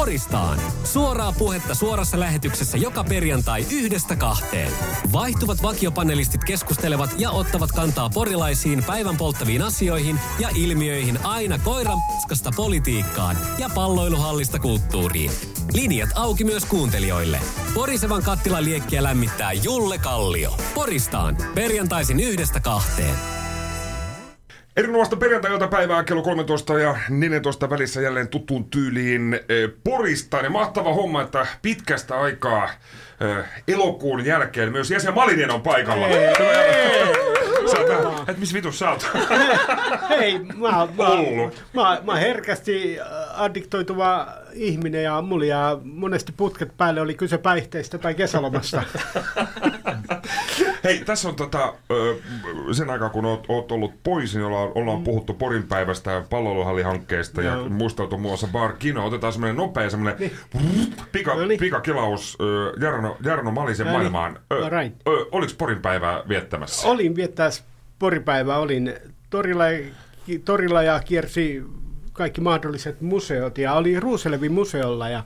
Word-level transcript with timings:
Poristaan. 0.00 0.58
Suoraa 0.84 1.32
puhetta 1.32 1.74
suorassa 1.74 2.20
lähetyksessä 2.20 2.78
joka 2.78 3.04
perjantai 3.04 3.66
yhdestä 3.72 4.16
kahteen. 4.16 4.72
Vaihtuvat 5.12 5.62
vakiopanelistit 5.62 6.44
keskustelevat 6.44 7.10
ja 7.18 7.30
ottavat 7.30 7.72
kantaa 7.72 8.10
porilaisiin 8.10 8.84
päivän 8.84 9.16
polttaviin 9.16 9.62
asioihin 9.62 10.20
ja 10.38 10.48
ilmiöihin 10.54 11.18
aina 11.26 11.58
koiran 11.58 11.98
politiikkaan 12.56 13.36
ja 13.58 13.70
palloiluhallista 13.74 14.58
kulttuuriin. 14.58 15.30
Linjat 15.72 16.10
auki 16.14 16.44
myös 16.44 16.64
kuuntelijoille. 16.64 17.40
Porisevan 17.74 18.22
kattilan 18.22 18.64
liekkiä 18.64 19.02
lämmittää 19.02 19.52
Julle 19.52 19.98
Kallio. 19.98 20.56
Poristaan. 20.74 21.36
Perjantaisin 21.54 22.20
yhdestä 22.20 22.60
kahteen. 22.60 23.39
Erinomaista 24.80 25.16
perjantai-iltapäivää 25.16 26.04
kello 26.04 26.22
13 26.22 26.78
ja 26.78 26.96
14 27.08 27.70
välissä 27.70 28.00
jälleen 28.00 28.28
tuttuun 28.28 28.70
tyyliin 28.70 29.34
eh, 29.34 29.70
Porista. 29.84 30.36
Ja 30.36 30.50
mahtava 30.50 30.94
homma, 30.94 31.22
että 31.22 31.46
pitkästä 31.62 32.20
aikaa 32.20 32.64
eh, 32.64 33.44
elokuun 33.68 34.24
jälkeen 34.24 34.72
myös 34.72 34.90
Jesse 34.90 35.10
Malinen 35.10 35.50
on 35.50 35.62
paikalla. 35.62 36.06
Sä 37.70 37.78
oot 37.78 38.28
että 38.28 38.40
missä 38.40 38.54
vitus 38.54 38.78
sä 38.78 38.90
oot? 38.90 39.10
Hei, 40.08 40.38
mä, 40.38 40.70
mä, 40.70 41.06
mä, 41.72 42.00
mä 42.04 42.16
herkästi 42.16 43.00
äh, 43.00 43.06
addiktoituva 43.42 44.28
ihminen 44.52 45.02
ja 45.04 45.22
mulla 45.22 45.44
ja 45.44 45.78
monesti 45.84 46.32
putket 46.36 46.76
päälle 46.76 47.00
oli 47.00 47.14
kyse 47.14 47.38
päihteistä 47.38 47.98
tai 47.98 48.14
kesälomasta. 48.14 48.82
Hei, 50.84 50.98
tässä 51.04 51.28
on 51.28 51.36
tota, 51.36 51.74
sen 52.72 52.90
aikaa, 52.90 53.08
kun 53.10 53.24
oot, 53.24 53.44
oot 53.48 53.72
ollut 53.72 53.94
pois, 54.04 54.34
niin 54.34 54.44
ollaan, 54.46 54.72
ollaan 54.74 55.02
puhuttu 55.04 55.34
Porin 55.34 55.62
päivästä 55.62 56.10
ja 56.10 56.24
palloiluhallihankkeesta 56.30 57.42
ja 57.42 57.54
Joo. 57.54 57.68
muisteltu 57.68 58.16
muun 58.18 58.30
muassa 58.30 58.46
Bar 58.52 58.72
Kino. 58.72 59.06
Otetaan 59.06 59.32
semmoinen 59.32 59.56
nopea 59.56 59.90
semmoinen 59.90 60.30
pika, 61.12 61.34
No 61.34 61.46
niin. 61.46 61.60
pikakilaus 61.60 62.38
Jarno, 62.80 63.16
Jarno 63.24 63.50
Malisen 63.50 63.86
No 63.86 63.90
niin. 63.90 63.96
maailmaan. 64.12 64.38
Ö, 64.52 64.64
Alright. 64.64 64.96
ö, 65.08 65.26
oliko 65.32 65.52
Porin 65.58 65.82
päivää 65.82 66.22
viettämässä? 66.28 66.88
olin 66.88 67.16
viettää 67.16 67.50
poripäivää, 67.98 68.58
olin 68.58 68.94
torilla, 69.30 69.64
torilla 70.44 70.82
ja 70.82 71.00
kiersi 71.04 71.62
kaikki 72.12 72.40
mahdolliset 72.40 73.00
museot 73.00 73.58
ja 73.58 73.72
oli 73.72 74.00
Ruuselevin 74.00 74.52
museolla 74.52 75.08
ja 75.08 75.24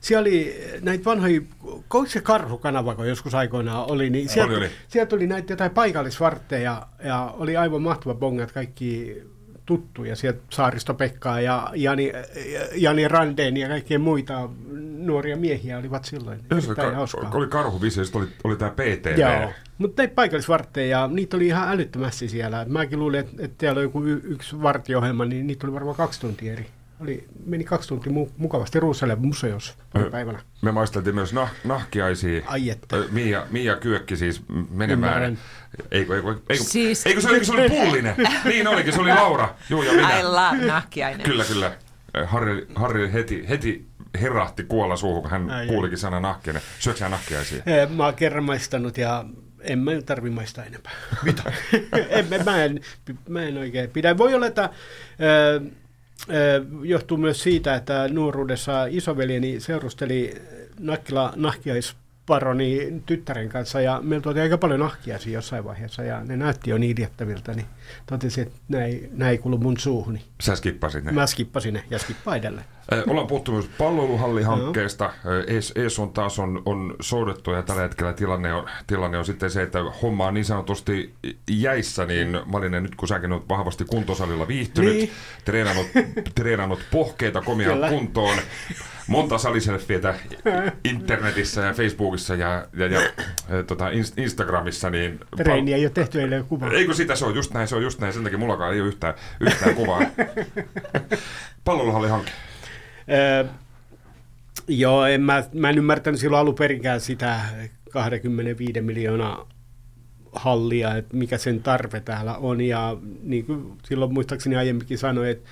siellä 0.00 0.20
oli 0.20 0.60
näitä 0.80 1.04
vanhoja, 1.04 1.40
onko 1.64 2.06
se 2.06 2.20
karhukanava, 2.20 2.94
kun 2.94 3.08
joskus 3.08 3.34
aikoinaan 3.34 3.90
oli, 3.90 4.10
niin 4.10 4.28
sieltä, 4.28 4.50
Oli, 4.50 4.58
oli. 4.58 4.70
sieltä 4.88 5.16
oli 5.16 5.26
näitä 5.26 5.52
jotain 5.52 5.70
paikallisvartteja 5.70 6.86
ja 7.04 7.34
oli 7.38 7.56
aivan 7.56 7.82
mahtava 7.82 8.14
bongat 8.14 8.52
kaikki 8.52 9.16
tuttuja, 9.66 10.16
sieltä 10.16 10.40
Saaristo 10.50 10.94
Pekkaa 10.94 11.40
ja 11.40 11.70
Jani, 11.74 12.12
Jani 12.74 13.08
Randeen 13.08 13.56
ja 13.56 13.68
kaikkia 13.68 13.98
muita 13.98 14.48
nuoria 14.98 15.36
miehiä 15.36 15.78
olivat 15.78 16.04
silloin. 16.04 16.38
Se 16.38 16.44
Erittäin 16.56 16.90
ka- 16.90 16.96
hauskaa. 16.96 17.30
oli 17.34 17.46
karhuvisi 17.46 18.00
ja 18.00 18.04
sitten 18.04 18.20
oli, 18.22 18.28
oli 18.44 18.56
tämä 18.56 18.70
PTV. 18.70 19.18
Joo, 19.18 19.52
mutta 19.78 20.02
näitä 20.02 20.14
paikallisvartteja, 20.14 20.98
ja 21.00 21.06
niitä 21.06 21.36
oli 21.36 21.46
ihan 21.46 21.68
älyttömästi 21.68 22.28
siellä. 22.28 22.66
Mäkin 22.68 22.98
luulin, 22.98 23.20
että, 23.20 23.32
että 23.44 23.54
täällä 23.58 23.78
on 23.78 23.82
joku 23.84 24.04
y- 24.04 24.20
yksi 24.24 24.62
vartiohjelma, 24.62 25.24
niin 25.24 25.46
niitä 25.46 25.66
oli 25.66 25.74
varmaan 25.74 25.96
kaksi 25.96 26.20
tuntia 26.20 26.52
eri. 26.52 26.66
Oli, 27.00 27.28
meni 27.46 27.64
kaksi 27.64 27.88
tuntia 27.88 28.12
mu- 28.12 28.30
mukavasti 28.36 28.80
Ruuselle 28.80 29.16
museossa 29.16 29.74
päivänä. 30.10 30.38
Me 30.62 30.72
maisteltiin 30.72 31.14
myös 31.14 31.32
nah, 31.32 31.50
nahkiaisia. 31.64 32.42
Ai 32.46 32.70
että. 32.70 32.96
Mia, 33.10 33.46
Mia 33.50 33.76
Kyökki 33.76 34.16
siis 34.16 34.42
menemään. 34.70 35.38
Eikö, 35.90 36.16
eikö, 36.16 36.28
eikö, 36.50 36.64
Siis- 36.64 37.06
eikö 37.06 37.20
se 37.20 37.28
olikin 37.28 37.46
se 37.46 37.52
oli 37.52 37.68
pullinen? 37.84 38.14
niin 38.44 38.68
olikin, 38.68 38.92
se 38.92 39.00
oli 39.00 39.14
Laura. 39.14 39.54
Joo, 39.70 39.82
ja 39.82 39.92
minä. 39.92 40.18
I 40.18 40.22
love 40.22 40.66
nahkiainen. 40.66 41.20
Kyllä, 41.26 41.44
kyllä. 41.44 41.72
Harri, 42.26 42.66
Harri 42.74 43.12
heti, 43.12 43.48
heti 43.48 43.86
herahti 44.20 44.64
kuolla 44.64 44.96
suuhun, 44.96 45.22
kun 45.22 45.30
hän 45.30 45.50
Ai, 45.50 45.66
kuulikin 45.66 45.98
sana 45.98 46.20
nahkiainen. 46.20 46.62
Syöksä 46.78 47.04
sä 47.04 47.08
nahkiaisia? 47.08 47.62
Mä 47.96 48.04
oon 48.04 48.14
kerran 48.14 48.44
maistanut 48.44 48.98
ja 48.98 49.24
en 49.60 49.78
mä 49.78 49.90
tarvi 50.06 50.30
maistaa 50.30 50.64
enempää. 50.64 50.92
Mitä? 51.22 51.42
en, 52.08 52.26
mä- 52.30 52.44
mä, 52.44 52.64
en, 52.64 52.80
mä 53.28 53.42
en 53.42 53.58
oikein 53.58 53.90
pidä. 53.90 54.18
Voi 54.18 54.34
olla, 54.34 54.46
että 54.46 54.70
ö, 55.20 55.60
johtuu 56.82 57.16
myös 57.16 57.42
siitä, 57.42 57.74
että 57.74 58.08
nuoruudessa 58.08 58.86
isoveljeni 58.86 59.60
seurusteli 59.60 60.34
Nakkila 60.80 61.32
nahkiaisparoni 61.36 63.02
tyttären 63.06 63.48
kanssa 63.48 63.80
ja 63.80 64.00
meillä 64.02 64.22
tuotiin 64.22 64.42
aika 64.42 64.58
paljon 64.58 64.80
nahkiaisia 64.80 65.32
jossain 65.32 65.64
vaiheessa 65.64 66.02
ja 66.02 66.24
ne 66.24 66.36
näytti 66.36 66.70
jo 66.70 66.78
niin 66.78 66.90
idättäviltä, 66.98 67.54
niin 67.54 67.66
totesin, 68.06 68.46
että 68.46 68.58
näin, 68.68 69.10
näin 69.12 69.30
ei 69.30 69.38
kuulu 69.38 69.58
mun 69.58 69.78
suuhuni. 69.78 70.22
Sä 70.44 70.56
skippasit 70.56 71.04
ne. 71.04 71.12
Mä 71.12 71.26
skippasin 71.26 71.74
ne 71.74 71.84
ja 71.90 71.98
skippaan 71.98 72.36
edelleen. 72.36 72.66
Ollaan 73.06 73.26
puhuttu 73.26 73.52
myös 73.52 73.66
palveluhallihankkeesta. 73.78 75.12
Ees 75.76 75.98
on 75.98 76.12
taas 76.12 76.38
on, 76.38 76.62
on 76.64 76.94
soudettu 77.00 77.50
ja 77.50 77.62
tällä 77.62 77.82
hetkellä 77.82 78.12
tilanne 78.12 78.54
on, 78.54 78.66
tilanne 78.86 79.18
on 79.18 79.24
sitten 79.24 79.50
se, 79.50 79.62
että 79.62 79.78
homma 80.02 80.26
on 80.26 80.34
niin 80.34 80.44
sanotusti 80.44 81.14
jäissä, 81.50 82.06
niin 82.06 82.38
Malinen 82.46 82.82
nyt 82.82 82.94
kun 82.94 83.08
säkin 83.08 83.32
olet 83.32 83.48
vahvasti 83.48 83.84
kuntosalilla 83.84 84.48
viihtynyt, 84.48 84.94
Niin. 84.94 85.10
treenannut, 85.44 85.86
treenannut 86.34 86.80
pohkeita 86.90 87.40
komia 87.40 87.68
Kyllä. 87.72 87.88
kuntoon, 87.88 88.38
monta 89.06 89.38
saliselfietä 89.38 90.14
internetissä 90.84 91.60
ja 91.60 91.72
Facebookissa 91.74 92.34
ja, 92.34 92.66
ja, 92.76 92.86
ja 92.86 93.00
tota, 93.66 93.90
Inst- 93.90 94.22
Instagramissa, 94.22 94.90
niin 94.90 95.20
Treeni 95.36 95.72
ei 95.74 95.84
ole 95.84 95.90
tehty 95.90 96.20
eilen 96.20 96.36
jo 96.38 96.44
kuva. 96.44 96.68
Eikö 96.70 96.94
sitä, 96.94 97.16
se 97.16 97.24
on 97.24 97.34
just 97.34 97.54
näin, 97.54 97.68
se 97.68 97.76
on 97.76 97.82
just 97.82 98.00
näin, 98.00 98.12
sen 98.12 98.22
takia 98.24 98.38
mullakaan 98.38 98.74
ei 98.74 98.80
ole 98.80 98.88
yhtään, 98.88 99.14
yhtään 99.40 99.74
kuvaa. 99.74 100.00
Palveluhallihanke. 101.64 102.30
Öö, 103.10 103.44
joo, 104.68 105.06
en 105.06 105.20
mä, 105.20 105.44
mä 105.52 105.70
en 105.70 105.78
ymmärtänyt 105.78 106.20
silloin 106.20 106.40
alun 106.40 106.54
perinkään 106.54 107.00
sitä 107.00 107.40
25 107.90 108.80
miljoonaa 108.80 109.48
hallia, 110.32 110.96
että 110.96 111.16
mikä 111.16 111.38
sen 111.38 111.62
tarve 111.62 112.00
täällä 112.00 112.36
on. 112.36 112.60
Ja 112.60 112.96
niin 113.22 113.46
kuin 113.46 113.78
silloin 113.84 114.12
muistaakseni 114.12 114.56
aiemminkin 114.56 114.98
sanoin, 114.98 115.28
että 115.28 115.50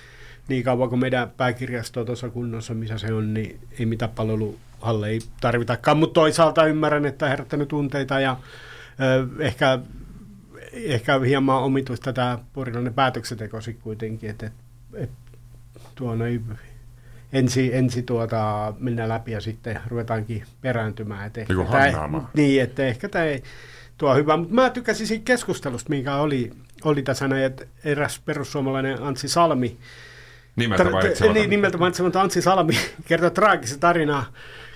niin 0.48 0.64
kauan 0.64 0.88
kuin 0.88 1.00
meidän 1.00 1.30
pääkirjasto 1.30 2.00
on 2.00 2.06
tuossa 2.06 2.30
kunnossa, 2.30 2.74
missä 2.74 2.98
se 2.98 3.12
on, 3.12 3.34
niin 3.34 3.60
ei 3.78 3.86
mitään 3.86 4.10
palveluhalle 4.10 5.08
ei 5.08 5.20
tarvitakaan. 5.40 5.96
Mutta 5.96 6.14
toisaalta 6.14 6.66
ymmärrän, 6.66 7.06
että 7.06 7.28
herättänyt 7.28 7.68
tunteita 7.68 8.20
ja 8.20 8.36
ö, 9.00 9.42
ehkä, 9.42 9.78
ehkä 10.72 11.18
hieman 11.18 11.62
omituista 11.62 12.12
tämä 12.12 12.38
porilainen 12.52 12.94
päätöksenteko 12.94 13.58
kuitenkin, 13.82 14.30
että 14.30 14.46
et, 14.46 14.52
et, 14.94 15.10
tuon 15.94 16.22
ei 16.22 16.40
ensi, 17.32 17.74
ensi 17.74 18.02
tuota, 18.02 18.74
mennä 18.78 19.08
läpi 19.08 19.32
ja 19.32 19.40
sitten 19.40 19.80
ruvetaankin 19.88 20.44
perääntymään. 20.60 21.26
Et 21.26 21.38
ehkä 21.38 21.54
tää-. 21.70 22.28
Niin, 22.34 22.62
että 22.62 22.86
ehkä 22.86 23.08
tämä 23.08 23.24
ei 23.24 23.42
tuo 23.98 24.14
hyvä. 24.14 24.36
Mutta 24.36 24.54
mä 24.54 24.70
tykkäsin 24.70 25.06
siitä 25.06 25.24
keskustelusta, 25.24 25.90
mikä 25.90 26.16
oli, 26.16 26.50
oli 26.84 27.02
tässä 27.02 27.28
näin, 27.28 27.44
että 27.44 27.64
eräs 27.84 28.20
perussuomalainen 28.24 29.02
Anssi 29.02 29.28
Salmi, 29.28 29.78
Nimeltä 30.56 30.84
mainitsematta. 30.84 31.38
niin, 31.38 31.50
nimeltä 31.50 31.78
mainitsematta 31.78 32.20
Anssi 32.20 32.42
Salmi 32.42 32.74
kertoi 33.08 33.30
traagisen 33.30 33.80
tarinaa, 33.80 34.24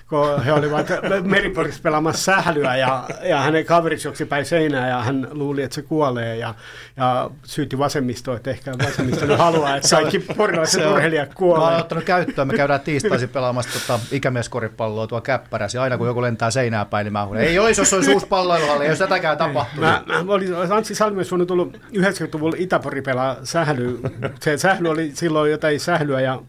kun 0.09 0.43
he 0.43 0.53
olivat 0.53 0.87
Meriporissa 1.23 1.79
pelaamassa 1.83 2.23
sählyä 2.23 2.75
ja, 2.75 3.03
ja 3.23 3.41
hänen 3.41 3.65
kaveriksi 3.65 4.07
juoksi 4.07 4.25
päin 4.25 4.45
seinään 4.45 4.89
ja 4.89 5.01
hän 5.01 5.27
luuli, 5.31 5.63
että 5.63 5.75
se 5.75 5.81
kuolee 5.81 6.35
ja, 6.35 6.55
ja 6.97 7.29
syyti 7.43 7.77
vasemmistoa, 7.77 8.35
että 8.35 8.49
ehkä 8.49 8.71
vasemmisto 8.85 9.37
haluaa, 9.37 9.75
että 9.75 9.89
kaikki 9.95 10.19
porilaiset 10.19 10.85
urheilijat 10.85 11.29
Mä 11.29 11.29
oon 11.29 11.35
kuolee. 11.35 11.77
ottanut 11.77 12.03
käyttöön, 12.03 12.47
me 12.47 12.53
käydään 12.53 12.79
tiistaisin 12.79 13.29
pelaamassa 13.29 13.79
tota 13.79 13.99
ikämieskoripalloa 14.11 15.07
tuolla 15.07 15.21
käppärässä, 15.21 15.77
ja 15.77 15.83
aina 15.83 15.97
kun 15.97 16.07
joku 16.07 16.21
lentää 16.21 16.51
seinää 16.51 16.85
päin, 16.85 17.05
niin 17.05 17.13
mä 17.13 17.25
huudan, 17.25 17.43
ei 17.43 17.59
ois, 17.59 17.77
jos 17.77 17.93
olisi 17.93 18.13
uusi 18.13 18.27
palloiluhalli, 18.27 18.87
jos 18.87 18.99
tätäkään 18.99 19.37
tapahtuu. 19.37 19.83
Mä, 19.83 20.03
mä 20.07 20.33
olin, 20.33 20.55
Anssi 20.71 20.95
Salmi 20.95 21.17
olisi 21.17 21.31
voinut 21.31 21.47
tullut 21.47 21.77
90-luvulla 21.77 22.55
Itäpori 22.59 23.01
pelaa 23.01 23.35
sähly. 23.43 23.99
Se 24.39 24.57
sähly 24.57 24.89
oli 24.89 25.11
silloin 25.13 25.51
jotain 25.51 25.79
sählyä 25.79 26.21
ja 26.21 26.41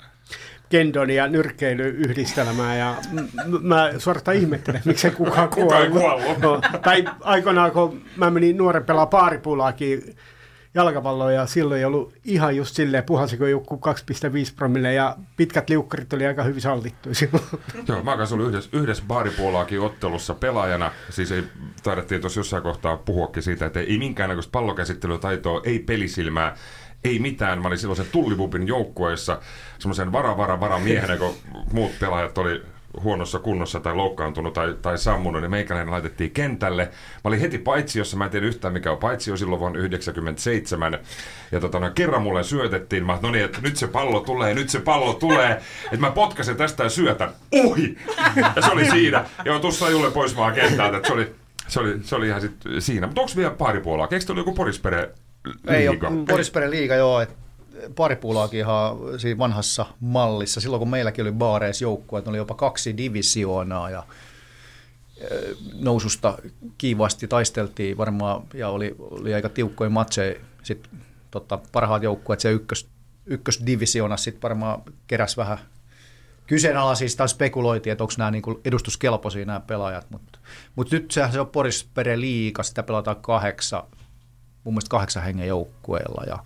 kendon 0.69 1.11
ja 1.11 1.27
nyrkkeily 1.29 1.89
yhdistelmää 1.89 2.77
ja 2.77 2.95
m- 3.13 3.67
mä 3.67 3.91
suorastaan 3.99 4.37
ihmettelen, 4.37 4.83
miksei 4.85 5.11
kukaan 5.11 5.49
ei 5.57 5.65
kuollut. 5.65 5.93
kuollut. 5.93 6.39
No, 6.43 6.61
tai 6.83 7.05
aikoinaan, 7.21 7.71
kun 7.71 8.03
mä 8.17 8.31
menin 8.31 8.57
nuoren 8.57 8.85
pelaa 8.85 9.07
paaripulaakin 9.07 10.17
jalkapalloa 10.75 11.33
ja 11.33 11.47
silloin 11.47 11.79
ei 11.79 11.85
ollut 11.85 12.15
ihan 12.25 12.57
just 12.57 12.75
silleen 12.77 13.05
puhasiko 13.05 13.47
joku 13.47 13.81
2,5 13.87 14.55
promille 14.57 14.93
ja 14.93 15.17
pitkät 15.37 15.71
liukkarit 15.71 16.13
oli 16.13 16.27
aika 16.27 16.43
hyvin 16.43 16.61
sallittu 16.61 17.15
silloin. 17.15 17.45
Joo, 17.89 18.03
mä 18.03 18.17
kanssa 18.17 18.35
ollut 18.35 18.49
yhdessä, 18.49 18.71
yhdessä 18.73 19.03
baaripuolaakin 19.07 19.81
ottelussa 19.81 20.35
pelaajana. 20.35 20.91
Siis 21.11 21.33
ei, 21.33 21.45
taidettiin 21.83 22.21
tuossa 22.21 22.41
jossain 22.41 22.63
kohtaa 22.63 22.97
puhuakin 22.97 23.43
siitä, 23.43 23.67
että 23.67 23.81
ei 23.81 23.99
minkäännäköistä 23.99 24.53
pallokäsittelytaitoa, 24.53 25.61
ei 25.65 25.79
pelisilmää, 25.79 26.55
ei 27.05 27.19
mitään. 27.19 27.63
Mä 27.63 27.69
olin 27.69 27.79
silloin 27.79 27.97
sen 27.97 28.07
tullibubin 28.13 28.67
joukkueessa 28.67 29.41
semmoisen 29.79 30.13
vara, 30.13 30.37
vara, 30.37 30.61
vara 30.61 30.79
miehenä, 30.79 31.17
kun 31.17 31.35
muut 31.73 31.93
pelaajat 32.01 32.39
oli 32.39 32.63
huonossa 33.03 33.39
kunnossa 33.39 33.81
tai 33.81 33.95
loukkaantunut 33.95 34.55
tai, 34.55 34.75
tai 34.83 34.99
sammunut, 34.99 35.43
niin 35.43 35.51
meikäläinen 35.51 35.93
laitettiin 35.93 36.31
kentälle. 36.31 36.83
Mä 36.85 37.21
olin 37.25 37.41
heti 37.41 37.59
paitsi, 37.59 37.99
jossa 37.99 38.17
mä 38.17 38.25
en 38.25 38.31
tiedä 38.31 38.47
yhtään 38.47 38.73
mikä 38.73 38.93
on 38.93 38.99
paitsi 38.99 39.37
silloin 39.37 39.61
vuonna 39.61 39.79
97. 39.79 40.99
Ja 41.53 41.61
tota, 41.61 41.81
no, 41.81 41.91
kerran 41.91 42.23
mulle 42.23 42.45
syötettiin, 42.45 43.07
mä 43.07 43.19
no 43.23 43.31
niin, 43.31 43.45
että 43.45 43.59
nyt 43.63 43.77
se 43.77 43.87
pallo 43.87 44.21
tulee, 44.21 44.55
nyt 44.55 44.69
se 44.69 44.81
pallo 44.81 45.15
tulee, 45.15 45.51
että 45.85 46.01
mä 46.01 46.11
potkasen 46.11 46.57
tästä 46.57 46.83
ja 46.83 46.91
syötän. 46.91 47.31
Ohi! 47.65 47.99
Ja 48.57 48.63
se 48.63 48.71
oli 48.73 48.91
siinä. 48.91 49.25
Ja 49.45 49.59
tuossa 49.59 49.91
Julle 49.91 50.11
pois 50.11 50.37
vaan 50.37 50.55
kentältä, 50.55 50.97
että 50.97 51.07
se 51.07 51.15
oli, 51.15 51.35
se 51.69 51.81
oli, 51.81 51.99
se 52.03 52.17
oli 52.17 52.27
ihan 52.27 52.41
sit 52.41 52.55
siinä. 52.79 53.07
Mutta 53.07 53.21
onko 53.21 53.33
vielä 53.37 53.81
puolaa? 53.83 54.09
Eikö 54.11 54.33
joku 54.37 54.55
Porispere 54.55 55.11
Ei 55.67 55.89
ole 55.89 55.99
Porispere 56.29 56.71
liiga, 56.71 56.95
joo. 56.95 57.21
Et 57.21 57.37
paripuulaakin 57.95 58.61
ihan 58.61 58.97
siinä 59.19 59.39
vanhassa 59.39 59.87
mallissa. 60.01 60.61
Silloin 60.61 60.79
kun 60.79 60.91
meilläkin 60.91 61.23
oli 61.23 61.33
baareissa 61.33 61.85
joukkue, 61.85 62.19
että 62.19 62.31
oli 62.31 62.39
jopa 62.39 62.55
kaksi 62.55 62.97
divisioonaa 62.97 63.91
ja 63.91 64.03
noususta 65.75 66.39
kiivaasti 66.79 67.29
taisteltiin 67.29 67.97
varmaan 67.97 68.43
ja 68.55 68.69
oli, 68.69 68.97
oli 68.99 69.35
aika 69.35 69.49
tiukkoja 69.49 69.91
matseja. 69.91 70.41
Sitten 70.63 71.01
tota, 71.31 71.59
parhaat 71.73 72.03
joukkueet 72.03 72.41
se 72.41 72.51
ykkös, 72.51 72.89
ykkösdivisioona 73.27 74.17
sitten 74.17 74.43
varmaan 74.43 74.83
keräs 75.07 75.37
vähän 75.37 75.59
kyseenalaisista 76.47 77.19
tai 77.19 77.29
spekuloitiin, 77.29 77.93
että 77.93 78.05
onko 78.05 78.15
nämä 78.19 78.31
niinku 78.31 78.61
edustuskelpoisia 78.65 79.45
nämä 79.45 79.61
pelaajat, 79.61 80.11
mutta 80.11 80.39
mut 80.77 80.91
nyt 80.91 81.11
sehän 81.11 81.33
se 81.33 81.41
on 81.41 81.47
Porispere 81.47 82.21
liiga, 82.21 82.63
sitä 82.63 82.83
pelataan 82.83 83.17
kahdeksan, 83.17 83.83
mun 84.69 84.75
mielestä 84.75 84.91
kahdeksan 84.91 85.23
hengen 85.23 85.49
joukkueella 85.49 86.25
ja, 86.27 86.39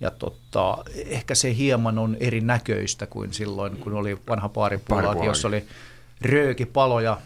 ja 0.00 0.10
tota, 0.10 0.78
ehkä 1.06 1.34
se 1.34 1.56
hieman 1.56 1.98
on 1.98 2.16
erinäköistä 2.20 3.06
kuin 3.06 3.32
silloin, 3.32 3.76
kun 3.76 3.92
oli 3.92 4.18
vanha 4.28 4.48
paaripuolaki, 4.48 5.26
jossa 5.26 5.48
oli 5.48 5.64
röökipaloja, 6.20 7.18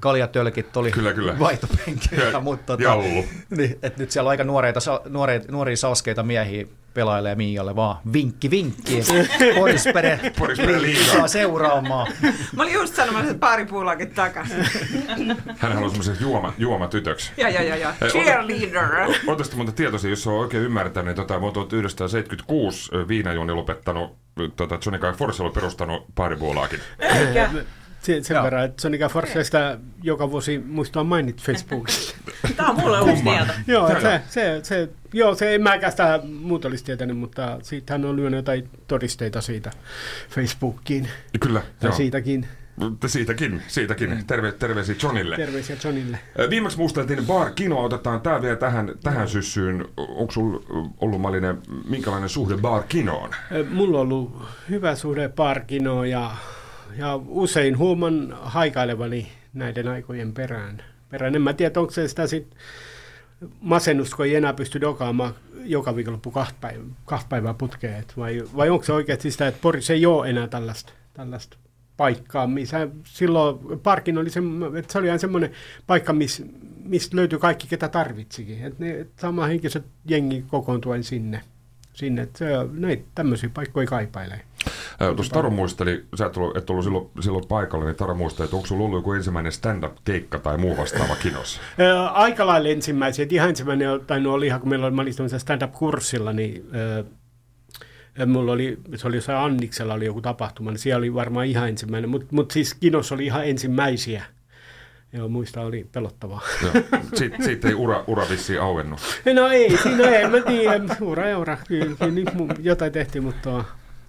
kaljatölkit 0.00 0.76
oli 0.76 0.92
kyllä, 0.92 1.12
kyllä. 1.12 1.38
vaihtopenkillä, 1.38 2.40
mutta 2.40 2.76
tota, 2.76 2.94
niin, 3.56 3.78
et 3.82 3.96
nyt 3.96 4.10
siellä 4.10 4.28
on 4.28 4.30
aika 4.30 4.44
nuoreita, 4.44 4.80
nuoria, 5.08 5.40
nuoria 5.50 5.76
salskeita 5.76 6.22
miehiä 6.22 6.66
pelailee 6.96 7.34
Miialle 7.34 7.76
vaan 7.76 7.96
vinkki 8.12 8.50
vinkki, 8.50 9.00
Porispere 9.54 10.20
saa 11.12 11.28
seuraamaan. 11.38 12.12
Mä 12.56 12.62
olin 12.62 12.74
just 12.74 12.94
sanomassa, 12.94 13.30
että 13.30 13.40
pari 13.40 13.66
puulakin 13.66 14.10
takaisin. 14.10 14.56
Hän 15.58 15.72
haluaa 15.72 15.88
semmoisen 15.88 16.16
juoma, 16.20 16.52
juomatytöksi. 16.58 17.32
Ja, 17.36 17.48
ja, 17.48 17.62
ja, 17.62 17.76
ja. 17.76 17.94
Cheerleader. 18.08 18.88
Oletteko 19.26 19.56
monta 19.56 19.72
tietoisia, 19.72 20.10
jos 20.10 20.26
on 20.26 20.34
oikein 20.34 20.62
ymmärtänyt, 20.62 21.06
niin 21.16 21.26
tota, 21.26 21.40
1976 21.40 22.90
Viinajuoni 23.08 23.52
lopettanut, 23.52 24.16
tota, 24.56 24.78
Johnny 24.86 24.98
Guy 24.98 25.12
Force 25.12 25.42
on 25.42 25.52
perustanut 25.52 26.04
paripuolaakin. 26.14 26.80
Eikä 26.98 27.50
sen, 28.06 28.24
sen 28.24 28.42
verran, 28.42 28.64
että 28.64 28.82
Sonica 28.82 29.08
Forceista 29.08 29.78
joka 30.02 30.30
vuosi 30.30 30.58
muistaa 30.58 31.04
mainit 31.04 31.42
Facebookissa. 31.42 32.16
Tämä 32.56 32.68
on 32.68 32.80
mulle 32.80 33.00
uusi 33.00 33.22
tieto. 33.22 33.52
joo, 33.66 33.88
se, 34.00 34.20
se, 34.28 34.60
se, 34.62 34.88
joo, 35.12 35.34
se 35.34 35.48
ei 35.48 35.58
mäkään 35.58 35.92
sitä 35.92 36.20
muuta 36.24 36.68
olisi 36.68 36.84
tietänyt, 36.84 37.18
mutta 37.18 37.58
siitähän 37.62 38.04
on 38.04 38.16
lyönyt 38.16 38.38
jotain 38.38 38.68
todisteita 38.88 39.40
siitä 39.40 39.70
Facebookiin. 40.30 41.08
Kyllä, 41.40 41.58
ja 41.58 41.88
joo. 41.88 41.96
siitäkin. 41.96 42.48
Siitäkin, 43.06 43.62
siitäkin. 43.68 44.10
Mm. 44.10 44.26
Terve, 44.26 44.52
terveisiä 44.52 44.94
Johnille. 45.02 45.36
Terveisiä 45.36 45.76
Johnille. 45.84 46.18
Viimeksi 46.50 46.78
muisteltiin 46.78 47.26
Bar 47.26 47.50
Kino, 47.50 47.84
otetaan 47.84 48.20
tämä 48.20 48.42
vielä 48.42 48.56
tähän, 48.56 48.92
tähän 49.02 49.28
syssyyn. 49.28 49.84
Onko 49.96 50.32
sinulla 50.32 50.62
ollut 51.00 51.20
Malinen, 51.20 51.58
minkälainen 51.88 52.28
suhde 52.28 52.56
Bar 52.56 52.82
Kinoon? 52.82 53.30
Mulla 53.70 54.00
on 54.00 54.12
ollut 54.12 54.42
hyvä 54.70 54.94
suhde 54.94 55.28
Bar 55.28 55.60
Kinoon 55.60 56.10
ja 56.10 56.30
ja 56.98 57.20
usein 57.28 57.78
huoman 57.78 58.38
haikailevani 58.40 59.28
näiden 59.54 59.88
aikojen 59.88 60.32
perään. 60.32 60.82
perään. 61.08 61.34
En 61.34 61.42
mä 61.42 61.52
tiedä, 61.52 61.80
onko 61.80 61.92
se 61.92 62.08
sitä 62.08 62.26
sitten 62.26 62.58
masennus, 63.60 64.14
kun 64.14 64.24
ei 64.24 64.34
enää 64.34 64.52
pysty 64.52 64.80
dokaamaan 64.80 65.34
joka 65.64 65.96
viikonloppu 65.96 66.30
kahta 66.30 66.54
päivää, 66.60 66.86
kahta 67.04 67.26
päivää 67.28 67.54
putkeen, 67.54 68.04
vai, 68.16 68.42
vai 68.56 68.70
onko 68.70 68.84
se 68.84 68.92
oikeasti 68.92 69.30
sitä, 69.30 69.46
että 69.48 69.60
Porissa 69.62 69.92
ei 69.92 70.06
ole 70.06 70.30
enää 70.30 70.48
tällaista, 70.48 70.92
tällaista 71.14 71.56
paikkaa, 71.96 72.46
missä 72.46 72.88
silloin 73.04 73.58
parkin 73.82 74.18
oli, 74.18 74.30
se, 74.30 74.40
että 74.78 74.92
se 74.92 74.98
oli 74.98 75.06
ihan 75.06 75.18
semmoinen 75.18 75.50
paikka, 75.86 76.12
missä 76.12 76.44
mistä 76.86 77.16
löytyi 77.16 77.38
kaikki, 77.38 77.66
ketä 77.66 77.88
tarvitsikin. 77.88 78.64
Että 78.64 78.84
ne 78.84 79.06
henkilöt 79.48 79.84
jengi 80.08 80.44
kokoontuen 80.48 81.04
sinne. 81.04 81.40
sinne. 81.92 82.22
Että 82.22 82.38
se, 82.38 82.46
näitä 82.72 83.04
tämmöisiä 83.14 83.50
paikkoja 83.54 83.86
kaipailee. 83.86 84.40
Tuossa 85.16 85.34
Taro 85.34 85.50
muisteli, 85.50 86.04
sä 86.14 86.26
et 86.26 86.36
ollut, 86.36 86.56
et 86.56 86.70
ollut 86.70 86.84
silloin, 86.84 87.10
silloin 87.20 87.46
paikalla, 87.48 87.84
niin 87.84 87.96
Taro 87.96 88.14
muisteli, 88.14 88.44
että 88.44 88.56
onko 88.56 88.66
sulla 88.66 88.84
ollut 88.84 88.98
joku 88.98 89.12
ensimmäinen 89.12 89.52
stand-up-keikka 89.52 90.38
tai 90.38 90.58
muu 90.58 90.76
vastaava 90.76 91.16
kinos? 91.16 91.60
Aika 92.12 92.46
lailla 92.46 92.68
ensimmäisiä. 92.68 93.26
Ihan 93.30 93.48
ensimmäinen 93.48 94.00
tainnut 94.06 94.34
olla 94.34 94.44
ihan, 94.44 94.60
kun 94.60 94.68
meillä 94.68 94.86
oli, 94.86 94.94
mä 94.94 95.02
olin 95.02 95.14
stand-up-kurssilla, 95.40 96.32
niin 96.32 96.70
Mulla 98.26 98.52
oli, 98.52 98.78
se 98.94 99.08
oli 99.08 99.16
jossain 99.16 99.38
Anniksella 99.38 99.94
oli 99.94 100.04
joku 100.04 100.20
tapahtuma, 100.20 100.70
niin 100.70 100.78
siellä 100.78 100.98
oli 100.98 101.14
varmaan 101.14 101.46
ihan 101.46 101.68
ensimmäinen, 101.68 102.10
mutta 102.10 102.26
mut 102.30 102.50
siis 102.50 102.74
Kinos 102.74 103.12
oli 103.12 103.26
ihan 103.26 103.46
ensimmäisiä. 103.46 104.24
Joo, 105.12 105.28
muista 105.28 105.60
oli 105.60 105.86
pelottavaa. 105.92 106.40
Sitten 107.14 107.42
sit 107.44 107.64
ei 107.64 107.74
ura, 107.74 108.04
ura 108.06 108.26
vissiin 108.30 108.60
auennut. 108.60 109.00
No 109.34 109.48
ei, 109.48 109.76
siinä 109.76 110.08
ei, 110.08 110.28
mä 110.28 110.40
tiedän, 110.40 110.96
ura 111.00 111.28
ja 111.28 111.38
ura, 111.38 111.58
kyllä, 111.68 111.96
kyllä 111.96 112.54
jotain 112.62 112.92
tehtiin, 112.92 113.24
mutta 113.24 113.64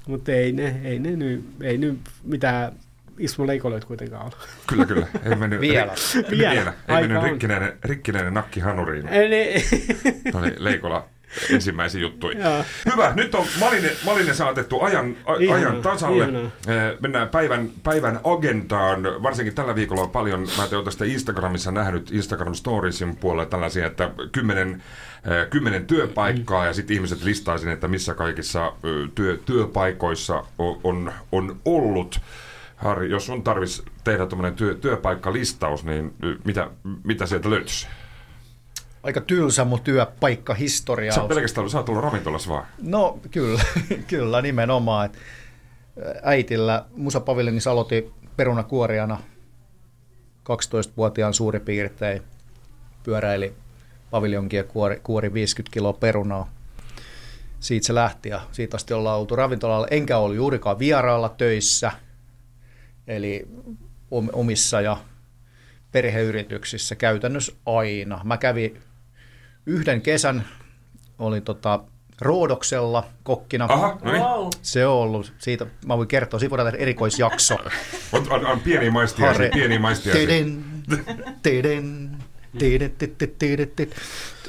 mutta 0.07 0.31
ei 0.31 0.51
ne, 0.51 0.81
ei 0.83 0.99
ne 0.99 1.15
nyt, 1.15 1.45
ei 1.61 1.77
nyt 1.77 1.99
mitään 2.23 2.71
Ismo 3.19 3.47
Leikoloit 3.47 3.85
kuitenkaan 3.85 4.25
ole. 4.25 4.33
Kyllä, 4.67 4.85
kyllä. 4.85 5.07
Ei 5.23 5.35
mennyt, 5.35 5.61
vielä. 5.61 5.93
Ri- 5.93 6.31
vielä. 6.37 6.73
Ei 6.87 7.07
mennyt 7.07 7.23
rikkinäinen, 7.23 7.73
rikkinäinen 7.83 8.33
nakki 8.33 8.59
hanuriin. 8.59 9.07
Eli... 9.07 9.53
oli 10.33 10.55
Leikola 10.57 11.09
ensimmäisiä 11.49 12.01
juttuja. 12.01 12.63
Hyvä, 12.91 13.13
nyt 13.15 13.35
on 13.35 13.45
Malinen, 13.59 13.91
Malinen 14.05 14.35
saatettu 14.35 14.81
ajan, 14.81 15.15
a, 15.25 15.53
ajan 15.53 15.81
tasalle. 15.81 16.23
Ihanaa. 16.23 16.51
Mennään 16.99 17.29
päivän, 17.29 17.69
päivän 17.83 18.19
agendaan. 18.23 19.03
Varsinkin 19.23 19.55
tällä 19.55 19.75
viikolla 19.75 20.01
on 20.01 20.09
paljon, 20.09 20.47
mä 20.57 20.67
olen 20.71 20.85
tästä 20.85 21.05
Instagramissa 21.05 21.71
nähnyt 21.71 22.11
Instagram 22.11 22.53
Storiesin 22.53 23.15
puolella 23.15 23.45
tällaisia, 23.45 23.87
että 23.87 24.11
kymmenen 24.31 24.83
kymmenen 25.49 25.85
työpaikkaa 25.85 26.65
ja 26.65 26.73
sitten 26.73 26.95
ihmiset 26.95 27.23
listaa 27.23 27.57
että 27.73 27.87
missä 27.87 28.13
kaikissa 28.13 28.73
työ, 29.15 29.37
työpaikoissa 29.45 30.43
on, 30.57 30.79
on, 30.83 31.13
on 31.31 31.57
ollut. 31.65 32.21
Harri, 32.75 33.09
jos 33.09 33.25
sun 33.25 33.43
tarvitsisi 33.43 33.83
tehdä 34.03 34.25
tuommoinen 34.25 34.57
työ, 34.57 34.75
työpaikkalistaus, 34.75 35.83
niin 35.83 36.13
mitä, 36.43 36.69
mitä 37.03 37.25
sieltä 37.25 37.49
löytyisi? 37.49 37.87
Aika 39.07 39.21
tylsä 39.21 39.65
mun 39.65 39.81
työpaikka 39.81 40.53
historia. 40.53 41.11
Sä 41.11 41.21
pelkästään 41.21 41.61
ollut, 41.61 41.71
sä 41.71 41.77
oot 41.77 41.89
ollut 41.89 42.03
ravintolassa 42.03 42.49
vaan. 42.49 42.65
No 42.81 43.19
kyllä, 43.31 43.61
kyllä 44.07 44.41
nimenomaan. 44.41 45.05
Et 45.05 45.17
äitillä 46.23 46.85
Musa 46.95 47.19
Paviljonissa 47.19 47.71
aloitin 47.71 48.11
perunakuorijana 48.37 49.19
12-vuotiaan 50.49 51.33
suurin 51.33 51.61
piirtein. 51.61 52.21
Pyöräili 53.03 53.53
paviljonkin 54.11 54.57
ja 54.57 54.63
kuori, 54.63 54.99
kuori 55.03 55.33
50 55.33 55.73
kiloa 55.73 55.93
perunaa. 55.93 56.49
Siitä 57.59 57.87
se 57.87 57.95
lähti 57.95 58.29
ja 58.29 58.41
siitä 58.51 58.77
asti 58.77 58.93
ollaan 58.93 59.19
oltu 59.19 59.35
ravintolalla. 59.35 59.87
Enkä 59.91 60.17
ollut 60.17 60.37
juurikaan 60.37 60.79
vieraalla 60.79 61.29
töissä, 61.29 61.91
eli 63.07 63.47
omissa 64.33 64.81
ja 64.81 64.97
perheyrityksissä 65.91 66.95
käytännössä 66.95 67.53
aina. 67.65 68.21
Mä 68.23 68.37
kävin 68.37 68.81
yhden 69.67 70.01
kesän, 70.01 70.47
oli 71.19 71.41
tota 71.41 71.79
Roodoksella 72.21 73.07
kokkina. 73.23 73.65
Aha, 73.69 73.99
no 74.03 74.11
niin. 74.11 74.23
wow. 74.23 74.47
Se 74.61 74.85
on 74.85 74.93
ollut, 74.93 75.33
siitä 75.37 75.65
mä 75.85 75.97
voin 75.97 76.07
kertoa, 76.07 76.39
siitä 76.39 76.49
voidaan 76.49 76.71
tehdä 76.71 76.81
erikoisjakso. 76.81 77.55
on, 78.13 78.31
on, 78.31 78.45
on 78.45 78.59
pieni 78.59 78.89
maistiaisia, 78.89 79.49
pieni 79.53 79.79
maistiaisia. 79.79 80.27
Teden, 80.27 80.63
teden, 81.41 82.17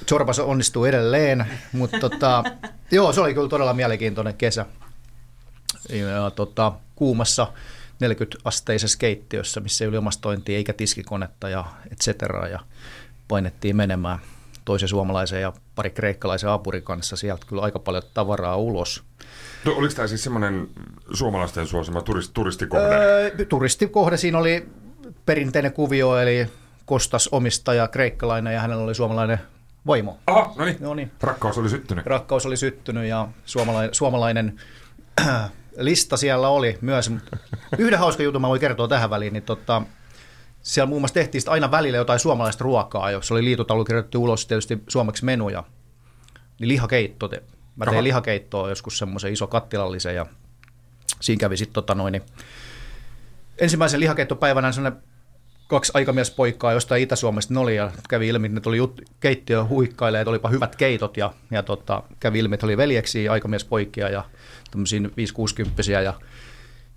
Zorba 0.09 0.33
onnistuu 0.45 0.85
edelleen, 0.85 1.47
mutta 1.73 2.01
tota, 2.01 2.45
joo, 2.91 3.13
se 3.13 3.21
oli 3.21 3.35
kyllä 3.35 3.49
todella 3.49 3.75
mielenkiintoinen 3.75 4.35
kesä. 4.35 4.67
Ja, 5.89 6.31
tota, 6.31 6.73
kuumassa 6.97 7.53
40-asteisessa 8.05 8.99
keittiössä, 8.99 9.61
missä 9.61 9.85
ei 9.85 9.89
ole 9.89 9.97
ilmastointia 9.97 10.57
eikä 10.57 10.73
tiskikonetta 10.73 11.49
ja 11.49 11.65
et 11.93 11.99
cetera, 11.99 12.49
ja 12.49 12.61
painettiin 13.29 13.77
menemään 13.77 14.19
toisen 14.69 14.89
suomalaisen 14.89 15.43
ja 15.43 15.53
pari 15.75 15.91
kreikkalaisen 15.91 16.51
apurin 16.51 16.83
kanssa 16.83 17.17
sieltä 17.17 17.47
kyllä 17.47 17.63
aika 17.63 17.79
paljon 17.79 18.03
tavaraa 18.15 18.57
ulos. 18.57 19.03
No, 19.65 19.73
oliko 19.73 19.95
tämä 19.95 20.09
siis 20.09 20.25
semmoinen 20.25 20.69
suomalaisten 21.13 21.67
suosima 21.67 22.03
turist, 22.03 22.31
turistikohde? 22.35 22.97
Öö, 22.97 23.45
turistikohde, 23.45 24.17
siinä 24.17 24.39
oli 24.39 24.69
perinteinen 25.27 25.73
kuvio, 25.73 26.19
eli 26.19 26.47
Kostas 26.87 27.29
omistaja, 27.33 27.89
kreikkalainen 27.89 28.55
ja 28.55 28.61
hänellä 28.61 28.85
oli 28.85 28.95
suomalainen 28.95 29.39
vaimo. 29.87 30.19
Aha, 30.27 30.55
no 30.57 30.65
niin. 30.65 30.77
no 30.81 30.95
niin. 30.95 31.11
Rakkaus 31.21 31.59
oli 31.59 31.69
syttynyt. 31.69 32.07
Rakkaus 32.07 32.47
oli 32.47 32.57
syttynyt 32.57 33.05
ja 33.05 33.29
suomalainen, 33.45 33.95
suomalainen 33.95 34.61
lista 35.77 36.17
siellä 36.17 36.49
oli 36.49 36.79
myös. 36.81 37.13
Yhden 37.79 37.99
hauska 37.99 38.23
jutun 38.23 38.41
mä 38.41 38.49
voin 38.49 38.61
kertoa 38.61 38.89
tähän 38.89 39.11
väliin, 39.11 39.33
niin 39.33 39.43
tota, 39.43 39.83
siellä 40.63 40.89
muun 40.89 41.03
muassa 41.03 41.15
tehtiin 41.15 41.43
aina 41.47 41.71
välillä 41.71 41.99
jotain 41.99 42.19
suomalaista 42.19 42.65
ruokaa, 42.65 43.11
jos 43.11 43.33
oli 43.33 43.45
liitotaulu 43.45 43.85
kirjoitettu 43.85 44.23
ulos 44.23 44.47
tietysti 44.47 44.83
suomeksi 44.89 45.25
menuja. 45.25 45.65
Niin 46.61 46.69
lihakeitto, 46.69 47.29
te- 47.29 47.43
mä 47.77 47.85
tein 47.85 47.95
Aha. 47.95 48.03
lihakeittoa 48.03 48.69
joskus 48.69 48.99
semmoisen 48.99 49.33
iso 49.33 49.47
kattilallisen 49.47 50.15
ja 50.15 50.27
siinä 51.21 51.41
kävi 51.41 51.57
sitten 51.57 51.75
tota 51.75 51.95
noin, 51.95 52.13
niin 52.13 52.23
ensimmäisen 53.59 54.01
lihakeittopäivänä 54.01 54.73
sellainen 54.73 55.03
kaksi 55.69 55.93
aikamiespoikaa 55.95 56.73
jostain 56.73 57.03
Itä-Suomesta 57.03 57.55
ne 57.55 57.61
oli 57.61 57.77
ja 57.77 57.91
kävi 58.09 58.29
ilmi, 58.29 58.47
että 58.47 58.55
ne 58.55 58.61
tuli 58.61 58.79
jut- 58.79 59.05
keittiö 59.21 59.65
huikkailee, 59.65 60.21
että 60.21 60.31
olipa 60.31 60.49
hyvät 60.49 60.77
keitot 60.77 61.17
ja, 61.17 61.33
ja 61.51 61.63
tota, 61.63 62.03
kävi 62.21 62.39
ilmi, 62.39 62.55
että 62.55 62.67
oli 62.67 62.77
veljeksiä, 62.77 63.33
aikamiespoikia 63.33 64.09
ja 64.09 64.25
tämmöisiä 64.71 65.01
5-60 65.01 65.91
ja, 66.05 66.15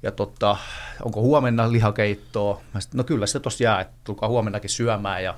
ja 0.03 0.12
tota, 0.12 0.58
onko 1.05 1.22
huomenna 1.22 1.72
lihakeittoa? 1.72 2.62
Mä 2.74 2.79
sit, 2.81 2.93
no 2.93 3.03
kyllä 3.03 3.25
se 3.25 3.39
tossa 3.39 3.63
jää, 3.63 3.81
että 3.81 3.93
tulkaa 4.03 4.29
huomennakin 4.29 4.70
syömään 4.70 5.24
ja 5.24 5.36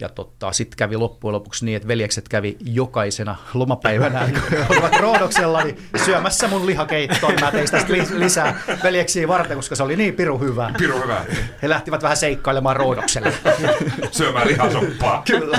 ja 0.00 0.08
tota, 0.08 0.52
sitten 0.52 0.76
kävi 0.76 0.96
loppujen 0.96 1.32
lopuksi 1.32 1.64
niin, 1.64 1.76
että 1.76 1.88
veljekset 1.88 2.28
kävi 2.28 2.56
jokaisena 2.60 3.36
lomapäivänä, 3.54 4.28
kun 4.48 4.58
olivat 4.76 4.96
Roodoksella, 5.00 5.62
niin 5.64 5.78
syömässä 6.04 6.48
mun 6.48 6.66
lihakeittoa. 6.66 7.30
Mä 7.40 7.50
tein 7.52 7.70
tästä 7.70 7.92
lis- 7.92 8.18
lisää 8.18 8.60
veljeksiä 8.82 9.28
varten, 9.28 9.56
koska 9.56 9.74
se 9.76 9.82
oli 9.82 9.96
niin 9.96 10.14
piru 10.14 10.38
hyvää. 10.38 10.74
Piru 10.78 11.02
hyvä. 11.02 11.24
He 11.62 11.68
lähtivät 11.68 12.02
vähän 12.02 12.16
seikkailemaan 12.16 12.76
Roodokselle. 12.76 13.32
Syömään 14.10 14.48
lihasoppaa. 14.48 15.22
Kyllä. 15.26 15.58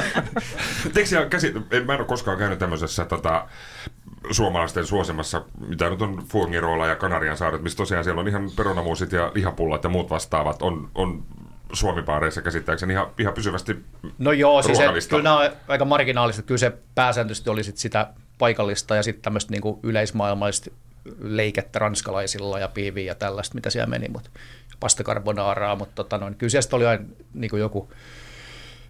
Teekö 0.93 1.29
käsit... 1.29 1.55
en- 1.71 1.85
Mä 1.85 1.93
en 1.93 1.99
ole 1.99 2.07
koskaan 2.07 2.37
käynyt 2.37 2.59
tämmöisessä 2.59 3.05
tota, 3.05 3.47
suomalaisten 4.31 4.85
suosimassa, 4.85 5.41
mitä 5.67 5.89
nyt 5.89 6.01
on 6.01 6.23
Fuengirola 6.27 6.87
ja 6.87 6.95
Kanarian 6.95 7.37
saaret, 7.37 7.61
missä 7.61 7.77
tosiaan 7.77 8.03
siellä 8.03 8.21
on 8.21 8.27
ihan 8.27 8.51
perunamuusit 8.55 9.11
ja 9.11 9.31
lihapullat 9.35 9.83
ja 9.83 9.89
muut 9.89 10.09
vastaavat, 10.09 10.61
on, 10.61 10.89
on 10.95 11.23
Suomipaareissa 11.73 12.41
käsittääkseni 12.41 12.93
ihan, 12.93 13.07
ihan 13.19 13.33
pysyvästi 13.33 13.77
No 14.17 14.31
joo, 14.31 14.61
siis 14.61 14.79
et, 14.79 14.83
ruokalista. 14.85 15.09
kyllä 15.09 15.23
nämä 15.23 15.39
on 15.39 15.49
aika 15.67 15.85
marginaalista. 15.85 16.41
Kyllä 16.41 16.57
se 16.57 16.73
pääsääntöisesti 16.95 17.49
oli 17.49 17.63
sit 17.63 17.77
sitä 17.77 18.07
paikallista 18.37 18.95
ja 18.95 19.03
sitten 19.03 19.21
tämmöistä 19.21 19.51
niinku 19.51 19.79
yleismaailmallista 19.83 20.71
leikettä 21.19 21.79
ranskalaisilla 21.79 22.59
ja 22.59 22.67
piiviä 22.67 23.05
ja 23.05 23.15
tällaista, 23.15 23.55
mitä 23.55 23.69
siellä 23.69 23.89
meni, 23.89 24.09
mutta 24.09 24.29
pasta 24.79 25.03
carbonaaraa, 25.03 25.75
mutta 25.75 25.95
tota 25.95 26.17
noin, 26.17 26.35
kyllä 26.35 26.49
siellä 26.49 26.75
oli 26.75 26.85
aina 26.85 27.03
niinku 27.33 27.57
joku 27.57 27.91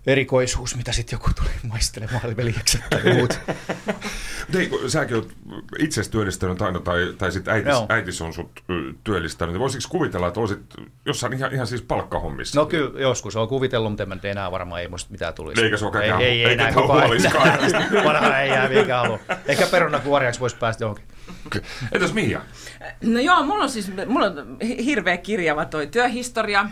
erikoisuus, 0.07 0.75
mitä 0.75 0.91
sitten 0.91 1.17
joku 1.17 1.29
tuli 1.35 1.49
maistelemaan, 1.67 2.37
veljekset 2.37 2.81
tai 2.89 3.13
muut. 3.13 3.39
Kun 4.69 4.91
säkin 4.91 5.15
oot 5.15 5.33
itse 5.79 6.09
työllistänyt 6.09 6.61
aina, 6.61 6.79
tai, 6.79 7.13
tai 7.17 7.31
sitten 7.31 7.53
äitis, 7.53 7.69
Joo. 7.69 7.85
äitis 7.89 8.21
on 8.21 8.33
sut 8.33 8.63
työllistänyt, 9.03 9.53
niin 9.53 9.59
voisiko 9.59 9.83
kuvitella, 9.89 10.27
että 10.27 10.39
olisit 10.39 10.59
jossain 11.05 11.33
ihan, 11.33 11.53
ihan 11.53 11.67
siis 11.67 11.81
palkkahommissa? 11.81 12.59
No 12.59 12.65
kyllä 12.65 12.99
joskus 12.99 13.35
on 13.35 13.47
kuvitellut, 13.47 13.91
mutta 13.91 14.03
en 14.03 14.09
mä 14.09 14.15
nyt 14.15 14.25
enää 14.25 14.51
varmaan 14.51 14.81
ei 14.81 14.87
musta 14.87 15.11
mitään 15.11 15.33
tulisi. 15.33 15.63
Eikä 15.63 15.77
se 15.77 15.85
ole 15.85 16.03
ei, 16.03 16.09
kaikkea- 16.09 16.27
ei, 16.27 16.45
ei, 16.45 16.53
enää. 16.53 16.73
Vanha 18.05 18.39
ei 18.39 18.49
jää 18.49 18.69
mikä 18.69 18.97
halua. 18.97 19.19
Ehkä 19.45 19.67
perunakuoriaksi 19.67 20.39
voisi 20.39 20.55
päästä 20.55 20.83
johonkin. 20.83 21.05
Entäs 21.91 22.13
Mia? 22.13 22.41
No 23.03 23.19
joo, 23.19 23.43
mulla 23.43 23.63
on 23.63 23.69
siis 23.69 23.91
mulla 24.07 24.25
on 24.25 24.57
hi- 24.63 24.85
hirveä 24.85 25.17
kirjava 25.17 25.65
toi 25.65 25.87
työhistoria. 25.87 26.65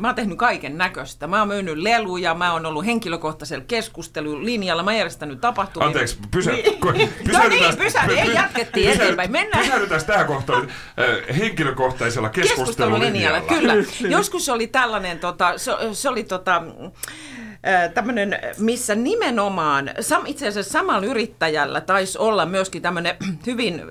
Mä 0.00 0.08
oon 0.08 0.14
tehnyt 0.14 0.38
kaiken 0.38 0.78
näköistä. 0.78 1.26
Mä 1.26 1.38
oon 1.38 1.48
myynyt 1.48 1.76
leluja, 1.78 2.34
mä 2.34 2.52
oon 2.52 2.63
ollut 2.66 2.86
henkilökohtaisella 2.86 3.64
keskustelulinjalla, 3.68 4.82
mä 4.82 4.90
oon 4.90 4.96
järjestänyt 4.98 5.40
tapahtumia. 5.40 5.86
Anteeksi, 5.86 6.18
pysä, 6.30 6.50
Niin. 6.52 6.78
No 6.84 6.92
niin, 6.92 7.08
pysähdytään- 7.24 7.76
pysä, 7.76 8.00
ei 8.02 8.34
jatkettiin 8.34 8.90
pysä- 8.90 9.02
eteenpäin. 9.02 9.32
Mennään. 9.32 9.64
Pysähdytään 9.64 10.04
tähän 10.04 10.26
kohtaan. 10.26 10.68
Ö, 10.98 11.22
Henkilökohtaisella 11.34 12.28
keskustelulinjalla. 12.28 13.40
Kyllä. 13.40 13.72
Joskus 14.08 14.48
oli 14.48 14.66
tällainen, 14.66 15.18
tota, 15.18 15.58
se, 15.58 15.72
se 15.92 16.08
oli 16.08 16.24
tota, 16.24 16.62
tämmöinen, 17.94 18.38
missä 18.58 18.94
nimenomaan, 18.94 19.90
itse 20.26 20.48
asiassa 20.48 20.72
samalla 20.72 21.06
yrittäjällä 21.06 21.80
taisi 21.80 22.18
olla 22.18 22.46
myöskin 22.46 22.82
tämmöinen 22.82 23.16
hyvin 23.46 23.82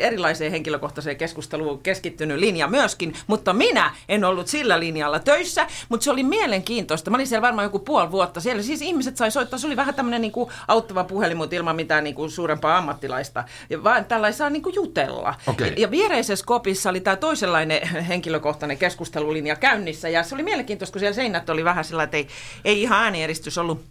erilaiseen 0.00 0.50
henkilökohtaiseen 0.50 1.16
keskusteluun 1.16 1.82
keskittynyt 1.82 2.38
linja 2.38 2.68
myöskin, 2.68 3.14
mutta 3.26 3.52
minä 3.52 3.94
en 4.08 4.24
ollut 4.24 4.48
sillä 4.48 4.80
linjalla 4.80 5.18
töissä, 5.18 5.66
mutta 5.88 6.04
se 6.04 6.10
oli 6.10 6.22
mielenkiintoista. 6.22 7.10
Mä 7.10 7.16
olin 7.16 7.26
siellä 7.26 7.42
varmaan 7.42 7.66
joku 7.66 7.78
puoli 7.78 8.10
vuotta. 8.10 8.40
Siellä 8.40 8.62
siis 8.62 8.82
ihmiset 8.82 9.16
sai 9.16 9.30
soittaa, 9.30 9.58
se 9.58 9.66
oli 9.66 9.76
vähän 9.76 9.94
tämmöinen 9.94 10.20
niin 10.20 10.32
kuin 10.32 10.50
auttava 10.68 11.04
puhelin, 11.04 11.36
mutta 11.36 11.56
ilman 11.56 11.76
mitään 11.76 12.04
niin 12.04 12.14
kuin 12.14 12.30
suurempaa 12.30 12.78
ammattilaista. 12.78 13.44
Ja 13.70 13.84
vaan 13.84 14.04
tällainen 14.04 14.38
saa 14.38 14.50
niin 14.50 14.62
kuin 14.62 14.74
jutella. 14.74 15.34
Okei. 15.46 15.74
Ja 15.76 15.90
viereisessä 15.90 16.46
kopissa 16.46 16.90
oli 16.90 17.00
tämä 17.00 17.16
toisenlainen 17.16 17.88
henkilökohtainen 18.08 18.78
keskustelulinja 18.78 19.56
käynnissä. 19.56 20.08
Ja 20.08 20.22
se 20.22 20.34
oli 20.34 20.42
mielenkiintoista, 20.42 20.92
kun 20.92 21.00
siellä 21.00 21.14
seinät 21.14 21.50
oli 21.50 21.64
vähän 21.64 21.84
sillä, 21.84 22.02
että 22.02 22.16
ei, 22.16 22.28
ei 22.64 22.82
ihan 22.82 22.99
äänieristys 23.00 23.58
ollut 23.58 23.84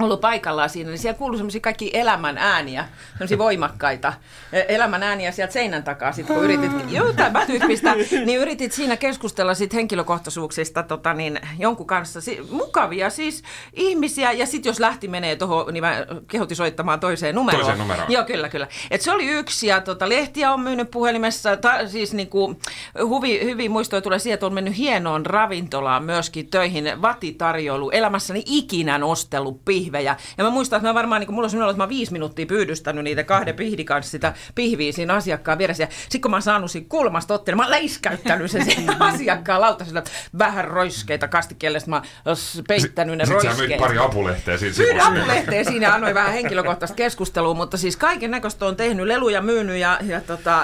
ollut 0.00 0.20
paikallaan 0.20 0.70
siinä, 0.70 0.90
niin 0.90 0.98
siellä 0.98 1.18
kuului 1.18 1.38
semmoisia 1.38 1.60
kaikki 1.60 1.90
elämän 1.92 2.38
ääniä, 2.38 2.88
semmoisia 3.12 3.38
voimakkaita 3.38 4.12
e- 4.52 4.64
elämän 4.68 5.02
ääniä 5.02 5.32
sieltä 5.32 5.52
seinän 5.52 5.82
takaa, 5.82 6.12
sit, 6.12 6.26
kun 6.26 6.44
yritit, 6.44 6.72
joo, 6.88 7.12
tämä 7.12 7.46
tyyppistä, 7.46 7.94
niin 7.94 8.38
yritit 8.38 8.72
siinä 8.72 8.96
keskustella 8.96 9.54
sit 9.54 9.74
henkilökohtaisuuksista 9.74 10.82
tota, 10.82 11.14
niin, 11.14 11.40
jonkun 11.58 11.86
kanssa, 11.86 12.20
si- 12.20 12.40
mukavia 12.50 13.10
siis 13.10 13.42
ihmisiä, 13.72 14.32
ja 14.32 14.46
sitten 14.46 14.70
jos 14.70 14.80
lähti 14.80 15.08
menee 15.08 15.36
tuohon, 15.36 15.74
niin 15.74 15.84
mä 15.84 16.06
kehotin 16.28 16.56
soittamaan 16.56 17.00
toiseen 17.00 17.34
numeroon. 17.34 17.64
Toiseen 17.64 17.78
numeroon. 17.78 18.12
Joo, 18.12 18.24
kyllä, 18.24 18.48
kyllä. 18.48 18.66
Et 18.90 19.00
se 19.00 19.12
oli 19.12 19.26
yksi, 19.26 19.66
ja 19.66 19.80
tota, 19.80 20.08
lehtiä 20.08 20.52
on 20.52 20.60
myynyt 20.60 20.90
puhelimessa, 20.90 21.56
ta, 21.56 21.88
siis 21.88 22.14
niinku, 22.14 22.56
huvi, 23.04 23.44
hyvin 23.44 23.70
muistoja 23.70 24.02
tulee 24.02 24.18
siihen, 24.18 24.34
että 24.34 24.46
on 24.46 24.54
mennyt 24.54 24.76
hienoon 24.76 25.26
ravintolaan 25.26 26.04
myöskin 26.04 26.50
töihin, 26.50 27.02
vatitarjoilu, 27.02 27.90
elämässäni 27.90 28.42
ikinä 28.46 28.98
nostellut 28.98 29.64
pihvejä. 29.82 30.16
Ja 30.38 30.44
mä 30.44 30.50
muistan, 30.50 30.76
että 30.76 30.88
mä 30.88 30.94
varmaan, 30.94 31.20
niin 31.20 31.34
mulla 31.34 31.46
on 31.46 31.50
sellainen 31.50 31.70
että 31.70 31.82
mä 31.84 31.88
viisi 31.88 32.12
minuuttia 32.12 32.46
pyydystänyt 32.46 33.04
niitä 33.04 33.24
kahden 33.24 33.54
pihdin 33.54 33.86
kanssa 33.86 34.10
sitä 34.10 34.34
pihviä 34.54 34.92
siinä 34.92 35.14
asiakkaan 35.14 35.58
vieressä. 35.58 35.82
Ja 35.82 35.88
sitten 36.02 36.20
kun 36.20 36.30
mä 36.30 36.34
oon 36.36 36.42
saanut 36.42 36.70
siinä 36.70 36.86
kulmasta 36.88 37.34
otteen, 37.34 37.56
mä 37.56 37.62
oon 37.62 37.70
läiskäyttänyt 37.70 38.50
sen, 38.50 38.64
sen 38.64 39.02
asiakkaan 39.02 39.60
lautasella 39.60 40.02
vähän 40.38 40.64
roiskeita 40.64 41.28
kastikkeelle, 41.28 41.80
sitten 41.80 41.90
mä 41.90 42.02
oon 42.26 42.36
peittänyt 42.68 43.18
ne 43.18 43.24
Sitten 43.26 43.44
roiskeet. 43.44 43.68
myit 43.68 43.80
pari 43.80 43.98
apulehteä 43.98 44.56
siinä 44.56 44.74
sivussa. 44.74 45.06
apulehteen 45.06 45.64
siinä 45.64 45.94
annoin 45.94 46.14
vähän 46.14 46.32
henkilökohtaista 46.32 46.96
keskustelua, 46.96 47.54
mutta 47.54 47.76
siis 47.76 47.96
kaiken 47.96 48.30
näköistä 48.30 48.66
on 48.66 48.76
tehnyt, 48.76 49.06
leluja 49.06 49.42
myynyt 49.42 49.76
ja, 49.76 49.98
ja 50.02 50.20
tota, 50.20 50.62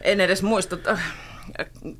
en 0.00 0.20
edes 0.20 0.42
muista 0.42 0.76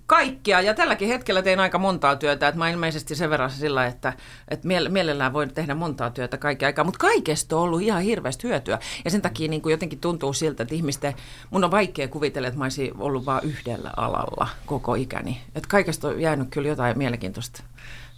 kaikkia. 0.07 0.61
Ja 0.61 0.75
tälläkin 0.75 1.09
hetkellä 1.09 1.43
teen 1.43 1.61
aika 1.61 1.79
montaa 1.79 2.17
työtä, 2.17 2.49
että 2.49 2.59
mä 2.59 2.71
ilmeisesti 2.71 3.15
sen 3.15 3.31
verran 3.31 3.51
sillä, 3.51 3.87
että, 3.87 4.13
että 4.49 4.69
miele- 4.69 4.89
mielellään 4.89 5.33
voin 5.33 5.55
tehdä 5.55 5.75
montaa 5.75 6.11
työtä 6.11 6.37
kaikki 6.37 6.65
aikaa, 6.65 6.85
mutta 6.85 6.99
kaikesta 6.99 7.57
on 7.57 7.63
ollut 7.63 7.83
ihan 7.83 8.03
hirveästi 8.03 8.49
hyötyä. 8.49 8.79
Ja 9.05 9.11
sen 9.11 9.23
takia 9.23 9.49
niin 9.49 9.63
kuin 9.63 9.71
jotenkin 9.71 10.01
tuntuu 10.01 10.33
siltä, 10.33 10.63
että 10.63 10.75
ihmisten, 10.75 11.15
mun 11.51 11.65
on 11.65 11.71
vaikea 11.71 12.09
kuvitella, 12.09 12.49
että 12.49 12.59
mä 12.59 12.65
olisin 12.65 12.93
ollut 12.99 13.27
vain 13.27 13.45
yhdellä 13.45 13.91
alalla 13.97 14.49
koko 14.67 14.95
ikäni. 14.95 15.41
Että 15.55 15.69
kaikesta 15.69 16.09
on 16.09 16.21
jäänyt 16.21 16.49
kyllä 16.51 16.69
jotain 16.69 16.99
mielenkiintoista 16.99 17.63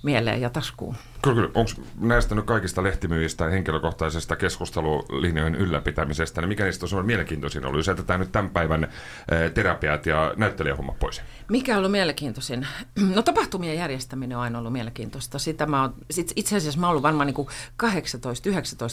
mieleen 0.07 0.41
ja 0.41 0.51
taskuun. 0.51 0.97
Kyllä, 1.23 1.35
kyllä. 1.37 1.51
Onko 1.55 1.71
näistä 2.01 2.35
nyt 2.35 2.45
kaikista 2.45 2.83
lehtimyyjistä 2.83 3.45
ja 3.45 3.51
henkilökohtaisesta 3.51 4.37
keskustelulinjojen 4.37 5.55
ylläpitämisestä, 5.55 6.41
niin 6.41 6.49
mikä 6.49 6.65
niistä 6.65 6.87
on 6.97 7.07
mielenkiintoisin 7.07 7.65
ollut, 7.67 7.79
jos 7.79 7.87
jätetään 7.87 8.21
nyt 8.21 8.33
tämän 8.33 8.51
päivän 8.51 8.85
eh, 8.85 9.53
terapiat 9.53 10.07
ja 10.07 10.35
näyttelijähommat 10.37 10.99
pois? 10.99 11.23
Mikä 11.49 11.73
on 11.73 11.79
ollut 11.79 11.91
mielenkiintoisin? 11.93 12.67
No 13.17 13.23
tapahtumien 13.23 13.77
järjestäminen 13.77 14.37
on 14.39 14.43
aina 14.43 14.59
ollut 14.59 14.73
mielenkiintoista. 14.73 15.39
Sitä 15.39 15.67
mä 15.67 15.83
oon, 15.83 15.95
sit, 16.11 16.33
itse 16.37 16.57
asiassa 16.57 16.81
mä 16.81 16.87
oon 16.87 16.91
ollut 16.91 17.03
varmaan 17.03 17.27
niin 17.27 17.47
18-19, 17.83 17.89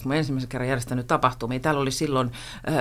kun 0.04 0.08
mä 0.08 0.16
ensimmäisen 0.16 0.50
kerran 0.50 0.68
järjestänyt 0.70 1.08
tapahtumia. 1.08 1.60
Täällä 1.60 1.82
oli 1.82 1.92
silloin 1.92 2.32
äh, 2.70 2.76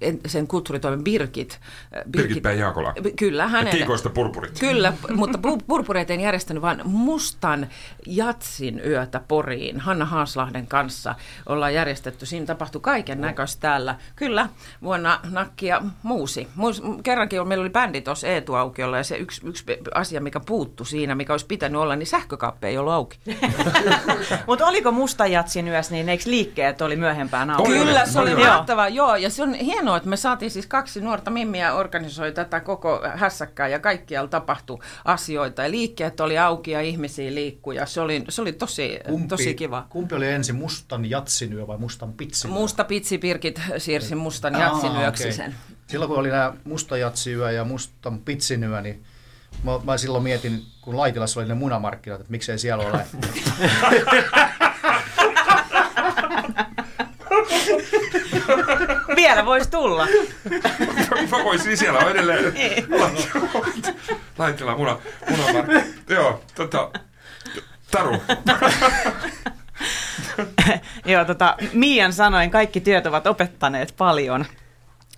en- 0.00 0.20
sen 0.26 0.46
kulttuuritoimen 0.46 1.04
Birgit. 1.04 1.60
äh, 1.96 2.02
Birgit 2.10 2.42
Päin 2.42 2.58
Jaakola. 2.58 2.94
Kyllä, 3.18 3.42
Ja 3.42 3.48
hänen. 3.48 3.72
kiikoista 3.76 4.10
purpurit. 4.10 4.58
Kyllä, 4.60 4.92
mutta 5.14 5.38
pu- 5.38 5.64
purpureita 5.66 6.12
en 6.12 6.20
järjestänyt, 6.20 6.62
vaan 6.62 6.80
mustan 6.84 7.66
jatsin 8.06 8.80
yötä 8.86 9.20
Poriin 9.28 9.80
Hanna 9.80 10.04
Haaslahden 10.04 10.66
kanssa 10.66 11.14
ollaan 11.46 11.74
järjestetty. 11.74 12.26
Siinä 12.26 12.46
tapahtui 12.46 12.80
kaiken 12.80 13.20
näköistä 13.20 13.60
täällä. 13.60 13.96
Kyllä, 14.16 14.48
vuonna 14.82 15.20
Nakki 15.30 15.66
ja 15.66 15.82
Muusi. 16.02 16.48
Muus, 16.54 16.82
kerrankin 17.02 17.48
meillä 17.48 17.62
oli 17.62 17.70
bändi 17.70 18.00
tuossa 18.00 18.26
Eetu-aukiolla 18.28 18.96
ja 18.96 19.04
se 19.04 19.16
yksi, 19.16 19.46
yksi 19.46 19.64
asia, 19.94 20.20
mikä 20.20 20.40
puuttu 20.40 20.84
siinä, 20.84 21.14
mikä 21.14 21.32
olisi 21.32 21.46
pitänyt 21.46 21.80
olla, 21.80 21.96
niin 21.96 22.06
sähkökaappi 22.06 22.66
ei 22.66 22.78
ollut 22.78 22.92
auki. 22.92 23.18
Mutta 24.46 24.66
oliko 24.66 24.92
mustajatsin 24.92 25.68
yössä, 25.68 25.94
niin 25.94 26.08
eikö 26.08 26.24
liikkeet 26.26 26.82
oli 26.82 26.96
myöhempään 26.96 27.50
auki? 27.50 27.70
Kyllä, 27.70 28.00
oli, 28.00 28.10
se 28.10 28.20
oli 28.20 28.34
mahtavaa, 28.34 28.88
joo. 28.88 29.16
Ja 29.16 29.30
se 29.30 29.42
on 29.42 29.54
hienoa, 29.54 29.96
että 29.96 30.08
me 30.08 30.16
saatiin 30.16 30.50
siis 30.50 30.66
kaksi 30.66 31.00
nuorta 31.00 31.30
mimmiä 31.30 31.74
organisoi 31.74 32.32
tätä 32.32 32.60
koko 32.60 33.00
hässäkkää 33.14 33.68
ja 33.68 33.78
kaikkialla 33.78 34.28
tapahtui 34.28 34.78
asioita. 35.04 35.62
Ja 35.62 35.70
liikkeet 35.70 36.20
oli 36.20 36.38
auki 36.38 36.70
ja 36.70 36.80
ihmisiä 36.80 37.34
liikkui 37.34 37.49
ja 37.74 37.86
se 37.86 38.00
oli, 38.00 38.24
se 38.28 38.42
oli 38.42 38.52
tosi, 38.52 39.00
tosi 39.28 39.54
kiva. 39.54 39.86
Kumpi 39.88 40.14
oli 40.14 40.28
ensin 40.28 40.54
mustan 40.54 41.10
jatsin 41.10 41.52
yö 41.52 41.66
vai 41.66 41.78
mustan 41.78 42.12
pitsin 42.12 42.50
yö? 42.50 42.54
Musta 42.56 42.84
pitsi 42.84 43.18
Pirkit 43.18 43.60
siirsi 43.78 44.14
mustan 44.14 44.54
Aa, 44.54 44.60
jatsin 44.62 44.96
yöksi 45.00 45.22
okei. 45.22 45.32
sen. 45.32 45.54
silloin 45.86 46.08
kun 46.08 46.18
oli 46.18 46.28
nämä 46.30 46.52
musta 46.64 46.96
jatsiyö 46.96 47.50
ja 47.50 47.64
musta 47.64 48.12
pitsinyyö, 48.24 48.80
niin 48.80 49.04
mä, 49.62 49.72
mä 49.84 49.98
silloin 49.98 50.24
mietin, 50.24 50.62
kun 50.80 50.96
Laitilassa 50.96 51.40
oli 51.40 51.48
ne 51.48 51.54
munamarkkinat, 51.54 52.20
että 52.20 52.30
miksei 52.30 52.58
siellä 52.58 52.84
ole. 52.84 53.06
Vielä 59.16 59.46
voisi 59.46 59.70
tulla. 59.70 60.06
Mä 61.30 61.44
voisin 61.44 61.76
siellä 61.76 61.98
on 61.98 62.10
edelleen. 62.10 62.54
Laitila 64.38 64.76
muna, 64.76 64.98
muna 65.30 65.64
Joo, 66.08 66.42
tota, 66.54 66.90
Taru. 67.90 68.16
Joo, 71.12 71.24
tota, 71.24 71.56
Miian 71.72 72.12
sanoin, 72.12 72.50
kaikki 72.50 72.80
työt 72.80 73.06
ovat 73.06 73.26
opettaneet 73.26 73.94
paljon. 73.98 74.44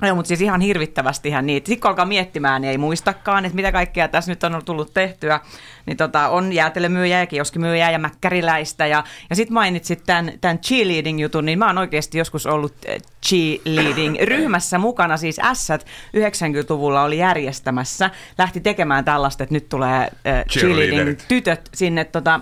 Joo, 0.06 0.16
mutta 0.16 0.28
siis 0.28 0.40
ihan 0.40 0.60
hirvittävästihän 0.60 1.46
niitä. 1.46 1.66
Sitten 1.66 1.80
kun 1.80 1.88
alkaa 1.88 2.04
miettimään, 2.04 2.62
niin 2.62 2.70
ei 2.70 2.78
muistakaan, 2.78 3.44
että 3.44 3.56
mitä 3.56 3.72
kaikkea 3.72 4.08
tässä 4.08 4.32
nyt 4.32 4.44
on 4.44 4.62
tullut 4.64 4.94
tehtyä. 4.94 5.40
Niin 5.86 5.96
tota, 5.96 6.28
on 6.28 6.52
jäätelömyyjä 6.52 7.18
ja 7.18 7.26
kioskimyyjä 7.26 7.90
ja 7.90 7.98
mäkkäriläistä. 7.98 8.86
Ja, 8.86 9.04
ja 9.30 9.36
sitten 9.36 9.54
mainitsit 9.54 10.02
tämän, 10.06 10.32
tämän 10.40 10.58
cheerleading-jutun, 10.58 11.44
niin 11.44 11.58
mä 11.58 11.66
oon 11.66 11.78
oikeasti 11.78 12.18
joskus 12.18 12.46
ollut 12.46 12.74
eh, 12.84 13.02
cheerleading-ryhmässä 13.26 14.78
mukana. 14.78 15.16
Siis 15.16 15.36
s 15.52 15.68
90-luvulla 16.16 17.02
oli 17.02 17.18
järjestämässä. 17.18 18.10
Lähti 18.38 18.60
tekemään 18.60 19.04
tällaista, 19.04 19.42
että 19.44 19.54
nyt 19.54 19.68
tulee 19.68 20.00
äh, 20.00 20.44
cheerleading-tytöt 20.50 21.70
sinne 21.74 22.04
tota, 22.04 22.40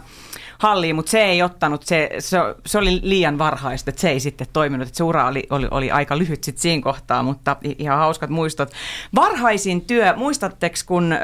halliin, 0.60 0.96
mutta 0.96 1.10
se 1.10 1.24
ei 1.24 1.42
ottanut, 1.42 1.82
se, 1.82 2.10
se, 2.18 2.38
se 2.66 2.78
oli 2.78 3.00
liian 3.02 3.38
varhaista, 3.38 3.90
että 3.90 4.00
se 4.00 4.10
ei 4.10 4.20
sitten 4.20 4.46
toiminut, 4.52 4.88
että 4.88 4.96
se 4.96 5.04
ura 5.04 5.28
oli, 5.28 5.46
oli, 5.50 5.68
oli 5.70 5.90
aika 5.90 6.18
lyhyt 6.18 6.44
sitten 6.44 6.62
siinä 6.62 6.82
kohtaa, 6.82 7.22
mutta 7.22 7.56
ihan 7.78 7.98
hauskat 7.98 8.30
muistot. 8.30 8.72
Varhaisin 9.14 9.80
työ, 9.80 10.14
muistatteko 10.16 10.76
kun 10.86 11.14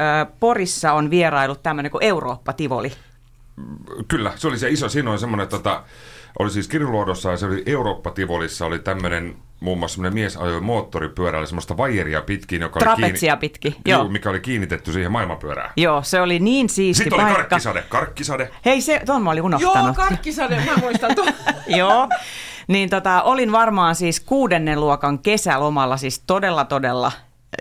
Porissa 0.41 0.93
on 0.93 1.11
vierailut 1.11 1.63
tämmöinen 1.63 1.93
kuin 1.93 2.05
Eurooppa-tivoli? 2.05 2.93
Kyllä, 4.09 4.33
se 4.37 4.49
oli 4.49 4.59
se 4.59 4.69
iso, 4.69 4.89
siinä 4.89 5.11
oli 5.11 5.19
semmoinen, 5.19 5.49
tota, 5.49 5.83
oli 6.39 6.51
siis 6.51 6.69
Kiruluodossa 6.69 7.31
ja 7.31 7.37
se 7.37 7.47
oli 7.47 7.63
Eurooppa-tivolissa, 7.67 8.67
oli 8.67 8.79
tämmöinen 8.79 9.37
muun 9.61 9.79
muassa 9.79 9.95
semmoinen 9.95 10.15
mies 10.15 10.37
ajoi 10.37 10.61
moottoripyörällä 10.61 11.47
semmoista 11.47 11.77
vaijeria 11.77 12.23
pitkin, 12.23 12.61
joka 12.61 12.81
Trapetsia 12.81 13.33
oli 13.33 13.41
pitkin, 13.41 13.77
joo. 13.87 14.03
Juu, 14.03 14.11
mikä 14.11 14.31
oli 14.31 14.41
kiinnitetty 14.41 14.93
siihen 14.93 15.13
maailmanpyörään. 15.13 15.73
Joo, 15.77 16.03
se 16.03 16.21
oli 16.21 16.39
niin 16.39 16.69
siisti 16.69 17.05
Sitten 17.05 17.17
paikka. 17.17 17.35
oli 17.35 17.49
karkkisade, 17.49 17.83
karkkisade. 17.89 18.51
Hei, 18.65 18.81
se, 18.81 19.01
tuon 19.07 19.23
mä 19.23 19.31
olin 19.31 19.43
unohtanut. 19.43 19.85
Joo, 19.85 19.95
karkkisade, 19.95 20.63
mä 20.67 20.77
muistan 20.81 21.15
tuon. 21.15 21.29
joo, 21.67 22.09
niin 22.69 22.91
tota, 22.91 23.23
olin 23.23 23.53
varmaan 23.53 23.95
siis 23.95 24.21
kuudennen 24.21 24.81
luokan 24.81 25.19
kesälomalla, 25.19 25.97
siis 25.97 26.23
todella 26.27 26.65
todella 26.65 27.13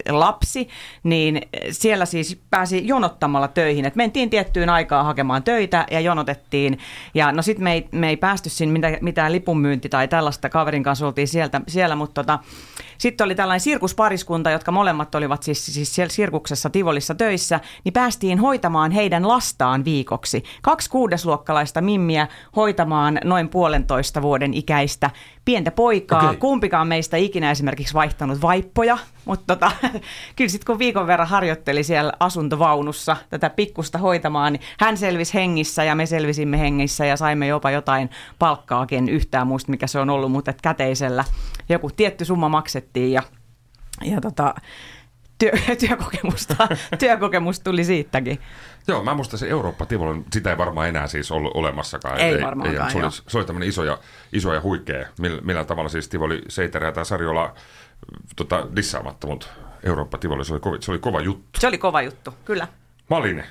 lapsi, 0.10 0.70
niin 1.04 1.42
siellä 1.72 2.06
siis 2.06 2.42
pääsi 2.50 2.88
jonottamalla 2.88 3.48
töihin. 3.48 3.86
Et 3.86 3.96
mentiin 3.96 4.30
tiettyyn 4.30 4.70
aikaan 4.70 5.06
hakemaan 5.06 5.44
töitä 5.44 5.86
ja 5.92 6.00
jonotettiin. 6.00 6.80
Ja 7.14 7.32
no 7.32 7.42
sitten 7.42 7.64
me 7.64 7.74
ei, 7.74 7.88
me 7.92 8.10
ei 8.10 8.18
päästy 8.18 8.50
sinne 8.50 9.00
mitään 9.02 9.32
lipunmyynti 9.32 9.90
tai 9.90 10.08
tällaista 10.08 10.50
kaverin 10.50 10.84
kanssa 10.84 11.08
oltiin 11.08 11.28
sieltä, 11.28 11.62
siellä, 11.68 11.96
mutta 11.96 12.24
tota, 12.24 12.40
sitten 12.98 13.26
oli 13.26 13.36
tällainen 13.36 13.60
sirkuspariskunta, 13.60 14.52
jotka 14.52 14.72
molemmat 14.72 15.16
olivat 15.16 15.44
siis, 15.44 15.66
siis 15.66 15.96
siellä 15.96 16.12
sirkuksessa 16.12 16.70
Tivolissa 16.70 17.16
töissä, 17.16 17.60
niin 17.84 17.94
päästiin 17.94 18.40
hoitamaan 18.40 18.92
heidän 18.92 19.28
lastaan 19.28 19.86
viikoksi. 19.86 20.44
Kaksi 20.62 20.90
kuudesluokkalaista 20.90 21.82
mimmiä 21.82 22.28
hoitamaan 22.56 23.20
noin 23.24 23.50
puolentoista 23.50 24.22
vuoden 24.22 24.54
ikäistä 24.54 25.10
pientä 25.46 25.72
poikaa. 25.72 26.24
Okay. 26.24 26.36
Kumpikaan 26.36 26.88
meistä 26.88 27.18
ikinä 27.18 27.52
esimerkiksi 27.52 27.94
vaihtanut 27.94 28.42
vaippoja, 28.42 28.98
mutta 29.26 29.56
tota, 29.56 29.72
kyllä 30.36 30.50
sitten 30.50 30.66
kun 30.66 30.80
viikon 30.80 31.08
verran 31.08 31.28
harjoitteli 31.28 31.84
siellä 31.84 32.14
asuntovaunussa 32.20 33.18
tätä 33.30 33.50
pikkusta 33.50 33.98
hoitamaan, 33.98 34.54
niin 34.54 34.62
hän 34.80 34.98
selvisi 34.98 35.34
hengissä 35.34 35.84
ja 35.84 35.96
me 35.96 36.06
selvisimme 36.06 36.60
hengissä 36.60 37.06
ja 37.06 37.18
saimme 37.18 37.48
jopa 37.48 37.72
jotain 37.72 38.10
palkkaakin 38.40 39.10
yhtään 39.10 39.48
muista, 39.48 39.72
mikä 39.72 39.88
se 39.88 40.00
on 40.00 40.10
ollut, 40.10 40.32
mutta 40.32 40.54
käteisellä 40.62 41.24
joku 41.70 41.90
tietty 41.96 42.26
summa 42.26 42.50
maksettiin 42.50 43.12
ja, 43.12 43.24
ja 44.02 44.22
tota, 44.22 44.56
työ, 45.38 45.52
työkokemusta, 45.88 46.68
työkokemus 47.00 47.60
tuli 47.60 47.84
siitäkin. 47.84 48.40
Joo, 48.88 49.04
mä 49.04 49.14
muistan 49.14 49.40
se 49.40 49.48
Eurooppa-Tivoli, 49.48 50.24
sitä 50.34 50.50
ei 50.50 50.58
varmaan 50.58 50.90
enää 50.90 51.08
siis 51.08 51.32
ollut 51.32 51.52
olemassakaan. 51.56 52.20
Ei, 52.20 52.36
ei 52.36 52.44
varmaankaan, 52.44 52.88
ei, 52.88 52.94
se, 52.94 52.98
oli, 52.98 53.12
se 53.28 53.38
oli 53.38 53.46
tämmöinen 53.46 53.70
iso 53.70 53.84
ja, 53.84 53.98
iso 54.34 54.54
ja 54.54 54.62
huikea, 54.62 55.08
millä, 55.20 55.42
millä 55.42 55.66
tavalla 55.66 55.90
siis 55.90 56.10
Tivoli 56.10 56.42
Seiterä 56.48 56.92
tai 56.92 57.06
Sarjola 57.06 57.54
tota, 58.36 58.68
dissaamatta, 58.76 59.28
mutta 59.28 59.48
Eurooppa-Tivoli, 59.84 60.46
se 60.46 60.54
oli, 60.54 60.60
kova, 60.60 60.78
se 60.80 60.92
oli 60.92 61.00
kova 61.00 61.22
juttu. 61.22 61.60
Se 61.60 61.68
oli 61.68 61.78
kova 61.78 62.02
juttu, 62.02 62.34
kyllä. 62.46 62.68
Maline, 63.10 63.46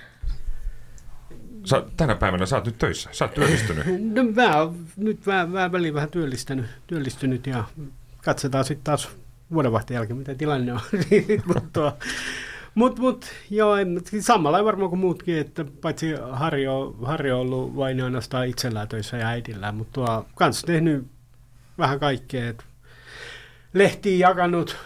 Sä, 1.65 1.83
tänä 1.97 2.15
päivänä 2.15 2.47
sä 2.47 2.57
oot 2.57 2.67
nyt 2.67 2.79
töissä, 2.79 3.11
sä 3.13 3.25
oot 3.25 3.35
työllistynyt. 3.35 3.87
No 4.15 4.23
mä 4.35 4.57
oon 4.57 4.87
nyt 4.97 5.27
mä, 5.27 5.47
mä 5.47 5.73
väliin 5.73 5.95
vähän 5.95 6.11
työllistynyt, 6.11 6.67
työllistynyt 6.87 7.47
ja 7.47 7.65
katsotaan 8.25 8.65
sitten 8.65 8.85
taas 8.85 9.09
vuodenvaihteen 9.53 9.97
jälkeen, 9.97 10.17
mitä 10.17 10.35
tilanne 10.35 10.73
on. 10.73 10.81
mutta 11.55 11.93
mut, 12.75 12.99
mut, 12.99 13.27
joo, 13.51 13.75
samalla 14.21 14.65
varmaan 14.65 14.91
kuin 14.91 15.01
muutkin, 15.01 15.39
että 15.39 15.65
paitsi 15.81 16.15
Harri 16.31 16.69
on, 16.69 16.97
Harri 17.03 17.33
on 17.33 17.41
ollut 17.41 17.77
vain 17.77 18.03
ainoastaan 18.03 18.47
itsellään 18.47 18.89
töissä 18.89 19.17
ja 19.17 19.29
äidillään, 19.29 19.75
mutta 19.75 19.93
tuo 19.93 20.27
kanssa 20.35 20.67
tehnyt 20.67 21.07
vähän 21.79 22.01
kaikkea. 22.01 22.55
Lehtiä 23.73 24.29
jakanut, 24.29 24.77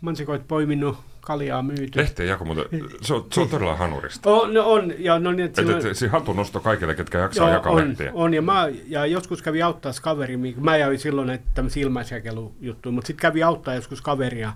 mansikoit 0.00 0.48
poiminut, 0.48 0.98
kaljaa 1.26 1.62
myyty. 1.62 2.00
Lehteen 2.00 2.28
jako, 2.28 2.44
mutta 2.44 2.76
se 3.02 3.14
on, 3.14 3.26
se 3.32 3.40
on 3.40 3.48
todella 3.48 3.76
hanurista. 3.76 4.30
On, 4.30 4.54
no 4.54 4.72
on. 4.72 4.92
Ja, 4.98 5.18
no 5.18 5.32
niin, 5.32 5.46
että 5.46 5.62
et, 5.62 5.84
et, 5.84 5.96
se 5.96 6.10
nosto 6.36 6.60
kaikille, 6.60 6.94
ketkä 6.94 7.18
jaksaa 7.18 7.48
joo, 7.48 7.54
jakaa 7.54 7.72
on, 7.72 7.88
lehtiä. 7.88 8.10
On, 8.14 8.34
ja, 8.34 8.42
mä, 8.42 8.68
ja 8.86 9.06
joskus 9.06 9.42
kävi 9.42 9.62
auttaa 9.62 9.92
kaveri, 10.02 10.36
mä 10.36 10.76
jäin 10.76 10.98
silloin 10.98 11.30
että 11.30 11.50
tämmöisiä 11.54 11.82
ilmaisjakelujuttuja, 11.82 12.92
mutta 12.92 13.06
sitten 13.06 13.22
kävi 13.22 13.42
auttaa 13.42 13.74
joskus 13.74 14.02
kaveria 14.02 14.52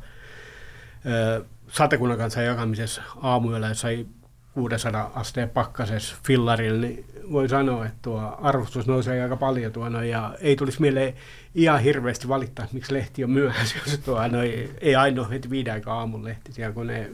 ö, 1.07 1.45
satekunnan 1.69 2.19
kanssa 2.19 2.43
jakamisessa 2.43 3.03
aamuyöllä, 3.23 3.69
jos 3.69 3.81
sai 3.81 4.07
600 4.55 5.13
asteen 5.15 5.51
pakkasessa 5.51 6.17
fillarilla, 6.27 6.81
niin 6.81 7.05
voi 7.33 7.49
sanoa, 7.49 7.87
että 7.87 7.99
tuo 8.03 8.39
arvostus 8.43 8.87
nousee 8.87 9.23
aika 9.23 9.37
paljon 9.37 9.73
tuona, 9.73 10.05
ja 10.05 10.35
ei 10.41 10.57
tulisi 10.57 10.81
mieleen 10.81 11.15
ihan 11.55 11.81
hirveästi 11.81 12.29
valittaa, 12.29 12.65
että 12.65 12.75
miksi 12.75 12.95
lehti 12.95 13.25
on 13.25 13.31
myöhässä, 13.31 13.79
jos 13.87 13.99
tuo, 13.99 14.29
no, 14.29 14.43
ei, 14.43 14.71
ei 14.81 14.97
ainoa 14.97 15.29
heti 15.29 15.51
viiden 15.51 15.73
aikaa 15.73 15.99
aamun 15.99 16.25
lehti, 16.25 16.53
siellä, 16.53 16.75
kun 16.75 16.87
ne 16.87 17.11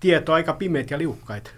tieto 0.00 0.32
aika 0.32 0.52
pimeät 0.52 0.90
ja 0.90 0.98
liukkaita. 0.98 1.50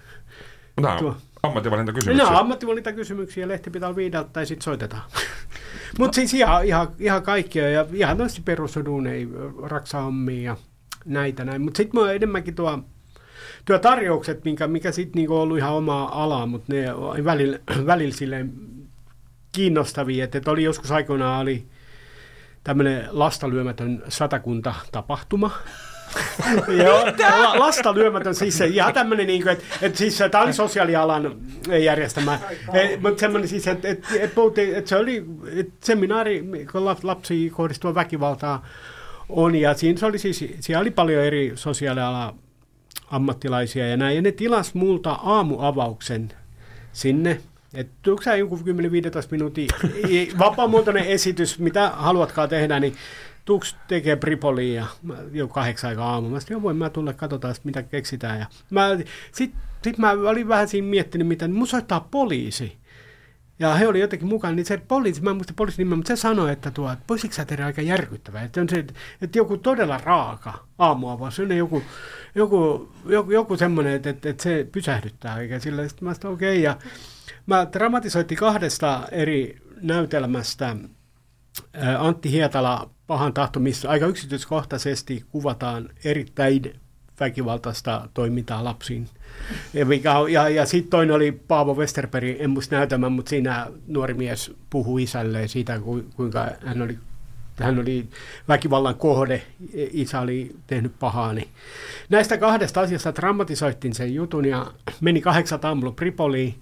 No, 0.81 0.99
tuo, 0.99 1.17
ammattivalintakysymyksiä. 1.43 2.31
No, 2.31 2.39
ammattivalintakysymyksiä, 2.39 3.49
lehti 3.49 3.71
pitää 3.71 3.89
olla 3.89 3.97
viideltä 3.97 4.29
tai 4.33 4.47
sitten 4.47 4.65
soitetaan. 4.65 5.03
Mutta 5.99 6.15
siis 6.15 6.35
ihan, 6.35 6.65
ihan, 6.65 6.89
ihan 6.99 7.23
kaikkia, 7.23 7.71
ja 7.71 7.87
ihan 7.93 8.17
tosi 8.17 8.43
perusduuneja, 8.43 9.27
raksahommia 9.63 10.43
ja 10.43 10.57
näitä 11.05 11.45
näin. 11.45 11.63
Mutta 11.63 11.77
sitten 11.77 12.01
mä 12.01 12.13
enemmänkin 12.13 12.55
tuo 12.55 12.85
työtarjoukset, 13.65 14.45
mikä, 14.45 14.67
mikä 14.67 14.93
sitten 14.93 15.21
niinku 15.21 15.37
ollut 15.37 15.59
ihan 15.59 15.73
omaa 15.73 16.23
alaa, 16.23 16.47
mutta 16.47 16.73
ne 16.73 16.85
välillä, 17.25 17.59
välillä 17.87 18.15
silleen 18.15 18.53
kiinnostavia, 19.53 20.25
että, 20.25 20.39
että 20.39 20.51
oli 20.51 20.65
joskus 20.65 20.91
aikoinaan 20.91 21.41
oli 21.41 21.67
tämmöinen 22.65 23.09
lastalyömätön 23.11 24.03
satakunta 24.09 24.75
tapahtuma. 24.93 25.51
Joo, 26.85 27.05
la, 27.41 27.59
lasta 27.59 27.95
lyömätön, 27.95 28.35
siis 28.35 28.59
se 28.59 28.67
ihan 28.67 28.95
tämmöinen, 28.95 29.27
niin 29.27 29.49
että, 29.49 29.65
että 29.83 29.99
siis 29.99 30.19
tämä 30.31 30.45
oli 30.45 30.53
sosiaalialan 30.53 31.37
järjestämä, 31.85 32.39
e, 32.73 32.97
mutta 32.97 33.21
semmoinen 33.21 33.49
siis, 33.49 33.67
että, 33.67 33.89
että, 33.89 34.09
että, 34.21 34.41
että 34.77 34.89
se 34.89 34.97
oli 34.97 35.27
että 35.57 35.87
seminaari, 35.87 36.45
kun 36.73 36.85
lapsiin 36.85 37.51
kohdistua 37.51 37.95
väkivaltaa 37.95 38.67
on, 39.29 39.55
ja 39.55 39.75
siinä 39.75 39.99
se 39.99 40.07
oli 40.07 40.19
siis, 40.19 40.45
siellä 40.61 40.81
oli 40.81 40.91
paljon 40.91 41.25
eri 41.25 41.53
sosiaalialan 41.55 42.35
ammattilaisia 43.11 43.89
ja 43.89 43.97
näin. 43.97 44.17
Ja 44.17 44.23
ne 44.23 44.33
tilas 44.33 44.75
multa 44.75 45.13
aamuavauksen 45.13 46.33
sinne. 46.93 47.41
Että 47.75 47.93
tuutko 48.03 48.23
sä 48.23 48.37
joku 48.37 48.57
10-15 48.57 48.61
minuutin 49.31 49.69
vapaamuotoinen 50.39 51.05
esitys, 51.05 51.59
mitä 51.59 51.91
haluatkaan 51.95 52.49
tehdä, 52.49 52.81
niin 52.81 52.95
tuuks 53.45 53.77
tekee 53.89 54.17
Pripoliin 54.17 54.85
jo 55.33 55.49
kahdeksan 55.49 55.89
aikaa 55.91 56.13
aamu. 56.13 56.29
Mä 56.29 56.41
sanoin, 56.41 56.63
voin 56.63 56.77
mä 56.77 56.91
tulla, 56.91 57.13
katsotaan 57.13 57.55
mitä 57.65 57.83
keksitään. 57.83 58.41
Ja 58.41 58.47
mä, 58.71 58.89
sit, 59.33 59.55
sit 59.83 59.99
mä 59.99 60.11
olin 60.11 60.49
vähän 60.49 60.69
siinä 60.69 60.89
miettinyt, 60.89 61.29
mitä, 61.29 61.49
niin 61.49 61.57
mun 61.57 61.67
soittaa 61.67 62.09
poliisi. 62.11 62.77
Ja 63.59 63.75
he 63.75 63.89
oli 63.89 64.01
jotenkin 64.01 64.29
mukana, 64.29 64.55
niin 64.55 64.67
se 64.67 64.77
poliisi, 64.77 65.23
mä 65.23 65.31
en 65.31 65.37
muista 65.37 65.53
poliisin 65.57 65.85
nimeä, 65.85 65.97
mutta 65.97 66.17
se 66.17 66.21
sanoi, 66.21 66.53
että 66.53 66.71
tuo, 66.71 66.97
sä 67.31 67.45
tehdä 67.45 67.67
aika 67.67 67.83
järkyttävää, 67.83 68.43
että, 68.43 68.61
on 68.61 68.69
se, 68.69 68.85
että 69.23 69.39
joku 69.39 69.57
todella 69.57 69.99
raaka 69.99 70.67
aamua, 70.79 71.19
vaan 71.19 71.33
se 71.33 71.43
on 71.43 71.57
joku, 71.57 71.83
joku, 72.35 72.89
joku, 73.07 73.31
joku 73.31 73.57
semmoinen, 73.57 73.93
että, 73.93 74.11
että, 74.11 74.29
että, 74.29 74.43
se 74.43 74.67
pysähdyttää, 74.73 75.41
eikä 75.41 75.59
sillä, 75.59 75.89
sitten 75.89 76.09
mä 76.09 76.15
okei, 76.31 76.59
okay, 76.59 76.63
ja 76.63 76.77
mä 77.47 77.67
dramatisoitin 77.73 78.39
kahdesta 78.39 79.09
eri 79.11 79.63
näytelmästä. 79.83 80.77
Antti 81.99 82.31
Hietala 82.31 82.91
pahan 83.07 83.33
tahto, 83.33 83.61
missä 83.61 83.91
aika 83.91 84.07
yksityiskohtaisesti 84.07 85.25
kuvataan 85.31 85.91
erittäin 86.05 86.81
väkivaltaista 87.21 88.09
toimintaa 88.15 88.65
lapsiin. 88.65 89.09
Ja, 89.75 89.87
mikä 89.87 90.19
on, 90.19 90.33
ja, 90.33 90.49
ja 90.49 90.67
sitten 90.67 90.91
toinen 90.91 91.17
oli 91.17 91.33
Paavo 91.33 91.75
Westerberg, 91.75 92.37
en 92.39 92.51
muista 92.51 92.77
näytämään, 92.77 93.13
mutta 93.13 93.31
siinä 93.31 93.67
nuori 93.87 94.15
mies 94.15 94.53
puhui 94.71 95.03
isälleen 95.03 95.49
siitä, 95.49 95.81
kuinka 96.17 96.49
hän 96.67 96.83
oli, 96.83 96.99
hän 97.57 97.79
oli 97.79 98.09
väkivallan 98.49 98.95
kohde, 98.95 99.43
isä 99.75 100.21
oli 100.21 100.57
tehnyt 100.67 100.93
pahaa. 100.99 101.33
Niin 101.33 101.49
näistä 102.09 102.39
kahdesta 102.39 102.81
asiasta 102.81 103.15
dramatisoittiin 103.15 103.95
sen 103.95 104.15
jutun 104.15 104.45
ja 104.45 104.67
meni 105.01 105.21
kahdeksan 105.21 105.61
aamulla 105.63 105.93
Pripoliin 105.93 106.55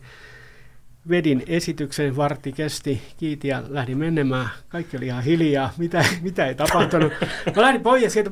vedin 1.08 1.42
esityksen, 1.46 2.16
vartti 2.16 2.52
kesti, 2.52 3.02
kiiti 3.16 3.48
ja 3.48 3.62
lähdin 3.68 3.98
menemään. 3.98 4.48
Kaikki 4.68 4.96
oli 4.96 5.06
ihan 5.06 5.24
hiljaa, 5.24 5.72
mitä, 5.78 6.04
mitä 6.22 6.46
ei 6.46 6.54
tapahtunut. 6.54 7.12
Mä 7.56 7.62
lähdin 7.62 7.80
pois 7.80 8.02
ja 8.02 8.10
sieltä 8.10 8.30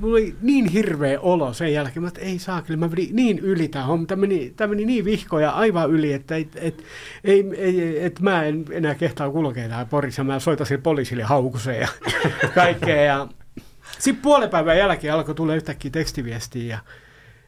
mulla 0.00 0.12
oli 0.12 0.34
niin 0.42 0.66
hirveä 0.68 1.20
olo 1.20 1.52
sen 1.52 1.72
jälkeen, 1.72 2.06
että 2.06 2.20
ei 2.20 2.38
saa, 2.38 2.62
kyllä 2.62 2.78
mä 2.78 2.88
menin 2.88 3.16
niin 3.16 3.38
yli 3.38 3.68
tämä 3.68 3.84
homma, 3.84 4.06
tämä 4.06 4.20
meni, 4.20 4.52
tämä 4.56 4.68
meni 4.68 4.84
niin 4.84 5.04
vihkoja 5.04 5.50
aivan 5.50 5.90
yli, 5.90 6.12
että 6.12 6.36
et, 6.36 6.48
et, 6.56 6.84
ei, 7.24 7.44
ei, 7.56 8.04
et 8.04 8.20
mä 8.20 8.44
en 8.44 8.64
enää 8.70 8.94
kehtaa 8.94 9.30
kulkea 9.30 9.68
täällä 9.68 9.86
Porissa, 9.86 10.24
mä 10.24 10.38
soitan 10.38 10.66
sille 10.66 10.82
poliisille 10.82 11.22
haukuseen 11.22 11.80
ja 11.80 11.88
kaikkea. 12.54 13.02
Ja 13.02 13.28
sitten 13.98 14.22
puolen 14.22 14.50
päivän 14.50 14.78
jälkeen 14.78 15.14
alkoi 15.14 15.34
tulla 15.34 15.54
yhtäkkiä 15.54 15.90
tekstiviestiä 15.90 16.64
ja 16.64 16.78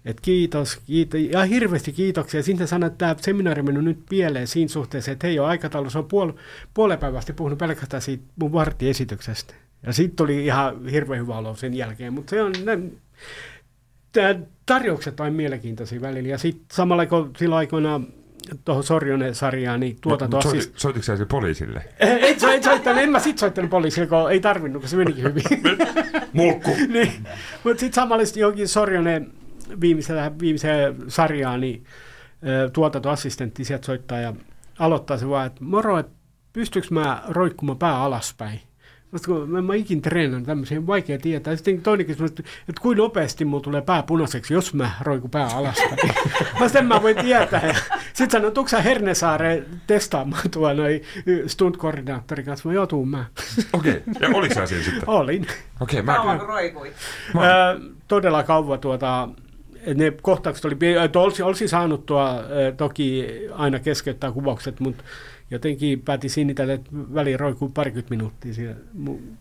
et 0.05 0.21
kiitos, 0.21 0.77
kiitos, 0.87 1.21
ja 1.21 1.45
hirveästi 1.45 1.93
kiitoksia. 1.93 2.43
Sitten 2.43 2.69
sanoin, 2.69 2.93
että 2.93 2.99
tämä 2.99 3.15
seminaari 3.21 3.63
mennyt 3.63 3.85
nyt 3.85 4.03
pieleen 4.09 4.47
siinä 4.47 4.69
suhteessa, 4.69 5.11
että 5.11 5.27
hei 5.27 5.39
ole 5.39 5.49
aikataulussa 5.49 5.99
on 5.99 6.09
puol, 6.09 6.33
puolen 6.75 6.99
päivästi 6.99 7.33
puhunut 7.33 7.59
pelkästään 7.59 8.03
siitä 8.03 8.25
mun 8.37 8.53
varttiesityksestä. 8.53 9.55
Ja 9.87 9.93
sitten 9.93 10.17
tuli 10.17 10.45
ihan 10.45 10.87
hirveän 10.87 11.23
hyvä 11.23 11.39
olo 11.39 11.57
sen 11.57 11.75
jälkeen, 11.75 12.13
mutta 12.13 12.31
se 12.31 12.43
on, 12.43 12.53
nämä 12.65 12.81
tarjoukset 14.67 15.21
on 15.21 15.33
mielenkiintoisia 15.33 16.01
välillä. 16.01 16.29
Ja 16.29 16.39
sitten 16.39 16.67
samalla 16.73 17.07
kun 17.07 17.33
silloin 17.39 17.59
aikoinaan 17.59 18.07
tuohon 18.65 18.85
Sorjonen-sarjaan, 18.85 19.81
niin 19.81 19.97
tuotanto 20.01 20.37
no, 20.37 20.43
soiti, 20.43 20.73
Soititko 20.77 21.17
sä 21.17 21.27
poliisille? 21.27 21.85
Ei, 22.01 22.09
ei, 22.11 22.37
ei 22.51 22.63
soittanut, 22.63 23.03
en 23.03 23.11
mä 23.11 23.21
sit 23.21 23.39
soittanut 23.39 23.71
poliisille, 23.71 24.07
kun 24.07 24.33
ei 24.33 24.41
tarvinnut, 24.41 24.83
kun 24.83 24.89
se 24.89 24.97
menikin 24.97 25.25
hyvin. 25.25 25.45
Mulkku. 26.33 26.71
niin. 26.93 27.13
Mutta 27.65 27.81
sitten 27.81 27.93
samalla 27.93 28.23
jokin 28.37 28.69
Sorjonen 28.69 29.33
viimeisellä, 29.81 30.33
viimeiseen 30.41 30.97
sarjaan, 31.09 31.61
niin 31.61 31.85
tuotantoassistentti 32.73 33.65
sieltä 33.65 33.87
soittaa 33.87 34.19
ja 34.19 34.35
aloittaa 34.79 35.19
se 35.19 35.29
vaan, 35.29 35.47
että 35.47 35.65
moro, 35.65 35.99
että 35.99 36.13
pystyykö 36.53 36.89
mä 36.91 37.23
roikkumaan 37.29 37.79
pää 37.79 38.03
alaspäin? 38.03 38.61
Koska 39.11 39.33
mä, 39.33 39.63
mä 39.63 39.75
ikin 39.75 40.03
treenannut 40.03 40.47
tämmöisiä, 40.47 40.87
vaikea 40.87 41.19
tietää. 41.19 41.57
Sitten 41.57 41.83
toinen 41.83 42.07
kysymys, 42.07 42.31
että, 42.31 42.43
että 42.69 42.83
kuinka 42.83 43.03
nopeasti 43.03 43.45
mulla 43.45 43.63
tulee 43.63 43.83
pää 43.83 44.03
punaiseksi, 44.03 44.55
jos 44.55 44.75
mä 44.75 44.91
roikun 45.01 45.31
pää 45.31 45.47
alaspäin. 45.47 46.15
mä 46.61 46.69
sitten 46.69 46.87
mä 46.87 47.03
voin 47.03 47.17
tietää. 47.17 47.75
Sitten 48.07 48.31
sanoin, 48.31 48.49
että 48.49 48.61
onko 48.61 48.69
sä 48.69 48.83
Hernesaareen 48.83 49.67
testaamaan 49.87 50.51
tuo 50.51 50.73
noin 50.73 51.03
stunt-koordinaattorin 51.47 52.45
kanssa? 52.45 52.69
Mä 52.69 52.75
joutuun 52.75 53.09
mä. 53.09 53.25
Okei, 53.73 53.93
okay. 53.93 54.29
ja 54.29 54.37
oliko 54.37 54.55
sä 54.55 54.67
siinä 54.67 54.85
sitten? 54.85 55.09
Olin. 55.09 55.47
Okei, 55.81 56.01
okay, 56.01 56.15
mä... 56.17 56.39
Roikui? 56.47 56.93
Mä... 57.35 57.43
todella 58.09 58.43
kauan 58.43 58.79
tuota, 58.81 59.29
ne 59.95 60.13
kohtaukset 60.23 60.65
oli, 60.65 60.77
olisi, 61.17 61.43
olisi 61.43 61.69
saanut 61.69 62.07
tuo, 62.07 62.29
toki 62.77 63.27
aina 63.53 63.79
keskeyttää 63.79 64.33
kuvaukset, 64.33 64.81
mutta 64.81 65.05
jotenkin 65.51 66.03
päätin 66.03 66.31
sinitellä, 66.31 66.73
että 66.73 66.91
väliin 66.93 67.41
roikuu 67.41 67.69
parikymmentä 67.69 68.11
minuuttia 68.11 68.55
siellä 68.55 68.77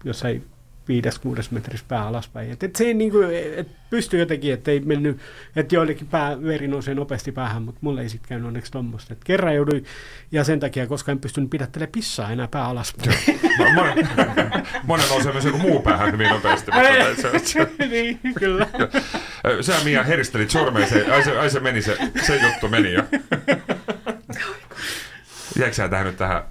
jossain 0.04 0.44
viides, 0.90 1.20
kuudes 1.20 1.52
metrissä 1.52 1.86
pää 1.88 2.08
alaspäin. 2.08 2.52
Et, 2.52 2.64
et 2.64 2.76
se 2.76 2.84
ei 2.84 2.94
niin 2.94 3.12
kuin, 3.12 3.28
et 3.56 3.68
pysty 3.90 4.20
jotenkin, 4.20 4.54
että 4.54 4.72
ei 4.72 4.80
mennyt, 4.80 5.20
että 5.56 5.76
joillekin 5.76 6.08
pää, 6.08 6.44
veri 6.44 6.68
nousee 6.68 6.96
nopeasti 6.96 7.32
päähän, 7.32 7.62
mutta 7.62 7.80
mulle 7.82 8.02
ei 8.02 8.10
sitten 8.10 8.30
käynyt 8.30 8.48
onneksi 8.48 8.72
tuommoista. 8.72 9.14
Et 9.14 9.24
kerran 9.24 9.56
jouduin, 9.56 9.86
ja 10.32 10.44
sen 10.44 10.60
takia, 10.60 10.88
koska 10.88 11.12
en 11.12 11.20
pystynyt 11.20 11.50
pidättelemään 11.50 11.92
pissaa 11.92 12.32
enää 12.32 12.48
pää 12.48 12.66
alaspäin. 12.66 13.20
monen, 13.76 14.10
monen 14.84 15.10
nousee 15.10 15.32
myös 15.32 15.46
joku 15.46 15.58
muu 15.58 15.82
päähän 15.82 16.12
hyvin 16.12 16.30
nopeasti. 16.30 16.72
se, 17.22 17.40
se, 17.40 17.70
niin, 17.92 18.20
kyllä. 18.40 18.68
Sä 19.62 19.74
Mia 19.84 20.04
heristelit 20.04 20.50
sormeeseen, 20.50 21.12
ai 21.12 21.24
se, 21.24 21.40
ai 21.40 21.50
se 21.50 21.60
meni 21.60 21.82
se, 21.82 21.98
se 22.28 22.36
juttu 22.36 22.68
meni 22.68 22.94
jo. 22.94 23.04
Jääkö 25.60 25.74
sä 25.74 25.90
tähän 25.90 26.06
nyt 26.06 26.18
tähän 26.18 26.44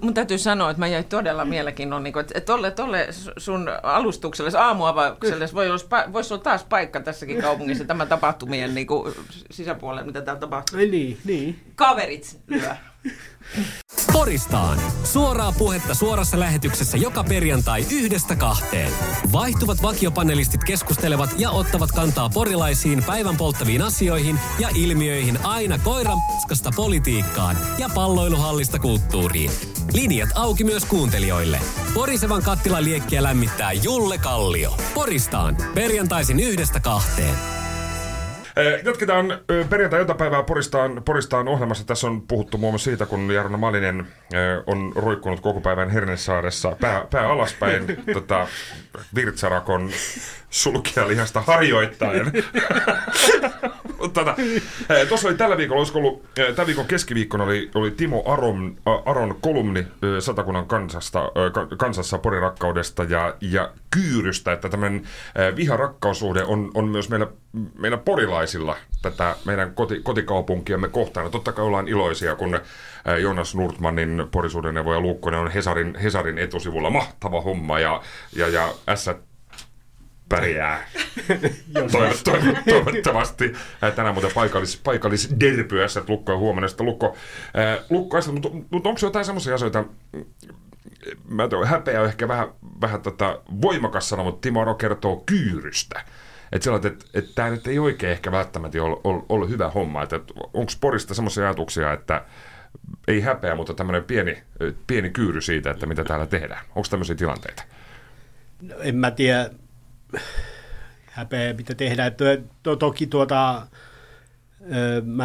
mun 0.00 0.14
täytyy 0.14 0.38
sanoa, 0.38 0.70
että 0.70 0.78
mä 0.78 0.86
jäin 0.86 1.04
todella 1.04 1.44
mielenkiinnolla, 1.44 2.02
niin 2.02 2.18
että 2.18 2.40
tolle, 2.40 2.70
tolle 2.70 3.08
sun 3.36 3.68
alustukselle, 3.82 4.58
aamuavaukselle 4.58 5.48
voi 5.54 5.70
olla, 5.70 6.12
voisi 6.12 6.34
olla 6.34 6.42
taas 6.42 6.64
paikka 6.64 7.00
tässäkin 7.00 7.42
kaupungissa 7.42 7.84
tämän 7.84 8.08
tapahtumien 8.08 8.74
niin 8.74 8.86
kuin, 8.86 9.14
sisäpuolella, 9.50 10.06
mitä 10.06 10.22
täällä 10.22 10.40
tapahtuu. 10.40 10.78
Ai 10.78 10.86
niin, 10.86 11.18
niin. 11.24 11.60
Kaverit 11.74 12.40
lyö. 12.46 12.76
Poristaan. 14.12 14.78
Suoraa 15.04 15.52
puhetta 15.52 15.94
suorassa 15.94 16.40
lähetyksessä 16.40 16.98
joka 16.98 17.24
perjantai 17.24 17.86
yhdestä 17.92 18.36
kahteen. 18.36 18.92
Vaihtuvat 19.32 19.82
vakiopanelistit 19.82 20.64
keskustelevat 20.64 21.30
ja 21.38 21.50
ottavat 21.50 21.92
kantaa 21.92 22.30
porilaisiin 22.34 23.04
päivän 23.04 23.36
polttaviin 23.36 23.82
asioihin 23.82 24.38
ja 24.58 24.68
ilmiöihin 24.74 25.38
aina 25.46 25.78
koiran 25.78 26.18
politiikkaan 26.76 27.58
ja 27.78 27.88
palloiluhallista 27.94 28.78
kulttuuriin. 28.78 29.50
Linjat 29.92 30.30
auki 30.34 30.64
myös 30.64 30.84
kuuntelijoille. 30.84 31.60
Porisevan 31.94 32.42
kattilan 32.42 32.84
liekkiä 32.84 33.22
lämmittää 33.22 33.72
Julle 33.72 34.18
Kallio. 34.18 34.76
Poristaan. 34.94 35.56
Perjantaisin 35.74 36.40
yhdestä 36.40 36.80
kahteen. 36.80 37.65
Jatketaan 38.84 39.38
perjantai-iltapäivää 39.70 40.42
Poristaan, 40.42 41.02
Poristaan 41.04 41.48
ohjelmassa. 41.48 41.86
Tässä 41.86 42.06
on 42.06 42.22
puhuttu 42.22 42.58
muun 42.58 42.72
muassa 42.72 42.84
siitä, 42.84 43.06
kun 43.06 43.30
Jarno 43.30 43.58
Malinen 43.58 44.06
on 44.66 44.92
roikkunut 44.96 45.40
koko 45.40 45.60
päivän 45.60 45.90
Hernesaaressa 45.90 46.76
pää, 46.80 47.06
pää 47.10 47.28
alaspäin 47.28 47.86
tota, 48.14 48.48
Virtsarakon 49.14 49.90
sulkijalihasta 50.50 51.40
harjoittaen. 51.40 52.32
tota, 54.14 54.34
Tuossa 55.08 55.28
oli 55.28 55.36
tällä 55.36 55.56
viikolla, 55.56 55.80
olisiko 55.80 55.98
ollut, 55.98 56.24
tämän 56.34 56.66
viikon 56.66 56.86
keskiviikkona 56.86 57.44
oli, 57.44 57.70
oli 57.74 57.90
Timo 57.90 58.22
Aron, 58.26 58.76
Aron 59.04 59.38
kolumni 59.40 59.86
Satakunnan 60.20 60.66
kansasta, 60.66 61.32
kansassa 61.78 62.18
porirakkaudesta 62.18 63.04
ja, 63.04 63.34
ja 63.40 63.70
kyyrystä, 63.96 64.52
että 64.52 64.68
tämmöinen 64.68 65.02
viharakkaussuhde 65.56 66.44
on, 66.44 66.70
on 66.74 66.88
myös 66.88 67.08
meillä, 67.08 67.26
meillä 67.78 67.96
porilaisilla 67.96 68.76
tätä 69.02 69.36
meidän 69.44 69.74
koti, 69.74 70.00
kotikaupunkiamme 70.02 70.88
kohtaan. 70.88 71.30
Totta 71.30 71.52
kai 71.52 71.64
ollaan 71.64 71.88
iloisia, 71.88 72.36
kun 72.36 72.60
Jonas 73.22 73.54
Nurtmanin 73.54 74.22
porisuudenneuvoja 74.30 75.00
Luukkonen 75.00 75.40
on 75.40 75.50
Hesarin, 75.50 75.94
Hesarin 76.02 76.38
etusivulla. 76.38 76.90
Mahtava 76.90 77.40
homma 77.40 77.78
ja, 77.80 78.02
ja, 78.36 78.48
ja 78.48 78.74
S 78.94 79.10
pärjää. 80.28 80.88
Toivot, 81.92 82.20
toivot, 82.24 82.56
toivottavasti. 82.68 83.52
Tänään 83.96 84.14
muuten 84.14 84.30
paikallis, 84.34 84.80
paikallis 84.84 85.34
derpyässä, 85.40 86.00
että 86.00 86.12
Lukko 86.12 86.32
on 86.32 86.38
huomannut, 86.38 86.70
että 86.70 86.84
Lukko, 86.84 87.16
äh, 87.58 87.84
Lukko 87.90 88.18
mutta, 88.32 88.48
mutta 88.70 88.88
onko 88.88 89.00
jotain 89.02 89.24
semmoisia 89.24 89.54
asioita, 89.54 89.84
mä 91.28 91.48
toivon, 91.48 91.68
häpeä 91.68 92.04
ehkä 92.04 92.28
vähän, 92.28 92.48
vähän 92.80 93.02
tota 93.02 93.42
voimakas 93.62 94.08
sana, 94.08 94.22
mutta 94.22 94.40
Timo 94.40 94.60
Aro 94.60 94.74
kertoo 94.74 95.22
kyyrystä. 95.26 96.04
Että 96.52 96.64
sellainen, 96.64 96.92
että, 96.92 97.04
että 97.14 97.30
tämä 97.34 97.50
nyt 97.50 97.66
ei 97.66 97.78
oikein 97.78 98.12
ehkä 98.12 98.32
välttämättä 98.32 98.82
ole 98.82 99.00
ollut, 99.04 99.26
ollut 99.28 99.48
hyvä 99.48 99.70
homma. 99.70 100.02
Että, 100.02 100.20
onko 100.54 100.72
Porista 100.80 101.14
semmoisia 101.14 101.44
ajatuksia, 101.44 101.92
että 101.92 102.24
ei 103.08 103.20
häpeä, 103.20 103.54
mutta 103.54 103.74
tämmöinen 103.74 104.04
pieni, 104.04 104.42
pieni 104.86 105.10
kyyry 105.10 105.40
siitä, 105.40 105.70
että 105.70 105.86
mitä 105.86 106.04
täällä 106.04 106.26
tehdään. 106.26 106.64
Onko 106.68 106.88
tämmöisiä 106.90 107.16
tilanteita? 107.16 107.62
No, 108.62 108.76
en 108.80 108.96
mä 108.96 109.10
tiedä 109.10 109.50
häpeä, 111.06 111.52
mitä 111.52 111.74
tehdään. 111.74 112.14
To, 112.14 112.24
to, 112.62 112.76
toki 112.76 113.06
tuota, 113.06 113.66
mä 115.04 115.24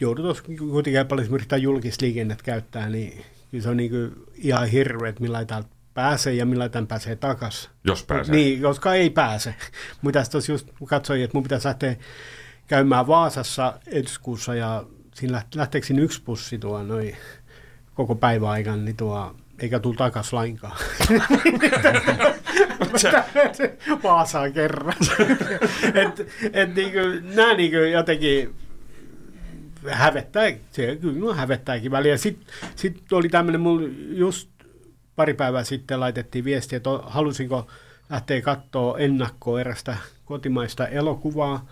joudun 0.00 0.24
tuossa 0.24 0.44
kuitenkin 0.44 1.06
paljon 1.06 1.28
yrittää 1.34 1.58
julkista 1.58 2.04
liikennettä 2.04 2.44
käyttää, 2.44 2.88
niin 2.88 3.24
se 3.58 3.68
on 3.68 3.76
niin 3.76 3.90
kuin 3.90 4.12
ihan 4.34 4.68
hirveä, 4.68 5.08
että 5.08 5.22
millä 5.22 5.44
täältä 5.44 5.68
pääsee 5.94 6.32
ja 6.32 6.46
millä 6.46 6.68
tämän 6.68 6.86
pääsee 6.86 7.16
takaisin. 7.16 7.70
Jos 7.84 8.04
pääsee. 8.04 8.34
Niin, 8.34 8.62
koska 8.62 8.94
ei 8.94 9.10
pääse. 9.10 9.54
Mutta 10.02 10.22
tuossa 10.30 10.52
just 10.52 10.68
katsoin, 10.84 11.22
että 11.22 11.36
mun 11.36 11.42
pitäisi 11.42 11.68
lähteä 11.68 11.96
käymään 12.66 13.06
Vaasassa 13.06 13.80
eduskuussa 13.86 14.54
ja 14.54 14.84
siinä 15.14 15.42
lähteekö 15.54 15.86
siinä 15.86 16.02
yksi 16.02 16.22
pussi 16.22 16.58
tuo 16.58 16.82
noin 16.82 17.16
koko 17.94 18.14
päivän 18.14 18.50
aikana, 18.50 18.76
niin 18.76 18.96
tuo 18.96 19.36
eikä 19.58 19.78
tullut 19.78 19.98
takaisin 19.98 20.36
lainkaan. 20.36 20.76
Vaasaan 24.02 24.52
kerran. 24.52 24.94
et, 25.94 26.26
et 26.52 26.74
niinku, 26.74 26.98
nämä 27.34 27.54
niinku 27.54 27.76
jotenkin 27.76 28.54
hävettää, 29.88 30.52
se 30.72 30.98
kyllä 31.00 31.34
hävettääkin 31.34 31.90
väliä. 31.90 32.16
Sitten 32.16 32.54
sit 32.76 33.12
oli 33.12 33.28
tämmöinen, 33.28 33.60
mulla 33.60 33.88
just 34.10 34.50
pari 35.16 35.34
päivää 35.34 35.64
sitten 35.64 36.00
laitettiin 36.00 36.44
viestiä, 36.44 36.76
että 36.76 36.90
halusinko 37.02 37.66
lähteä 38.10 38.42
katsoa 38.42 38.98
ennakkoa 38.98 39.60
erästä 39.60 39.96
kotimaista 40.24 40.88
elokuvaa. 40.88 41.66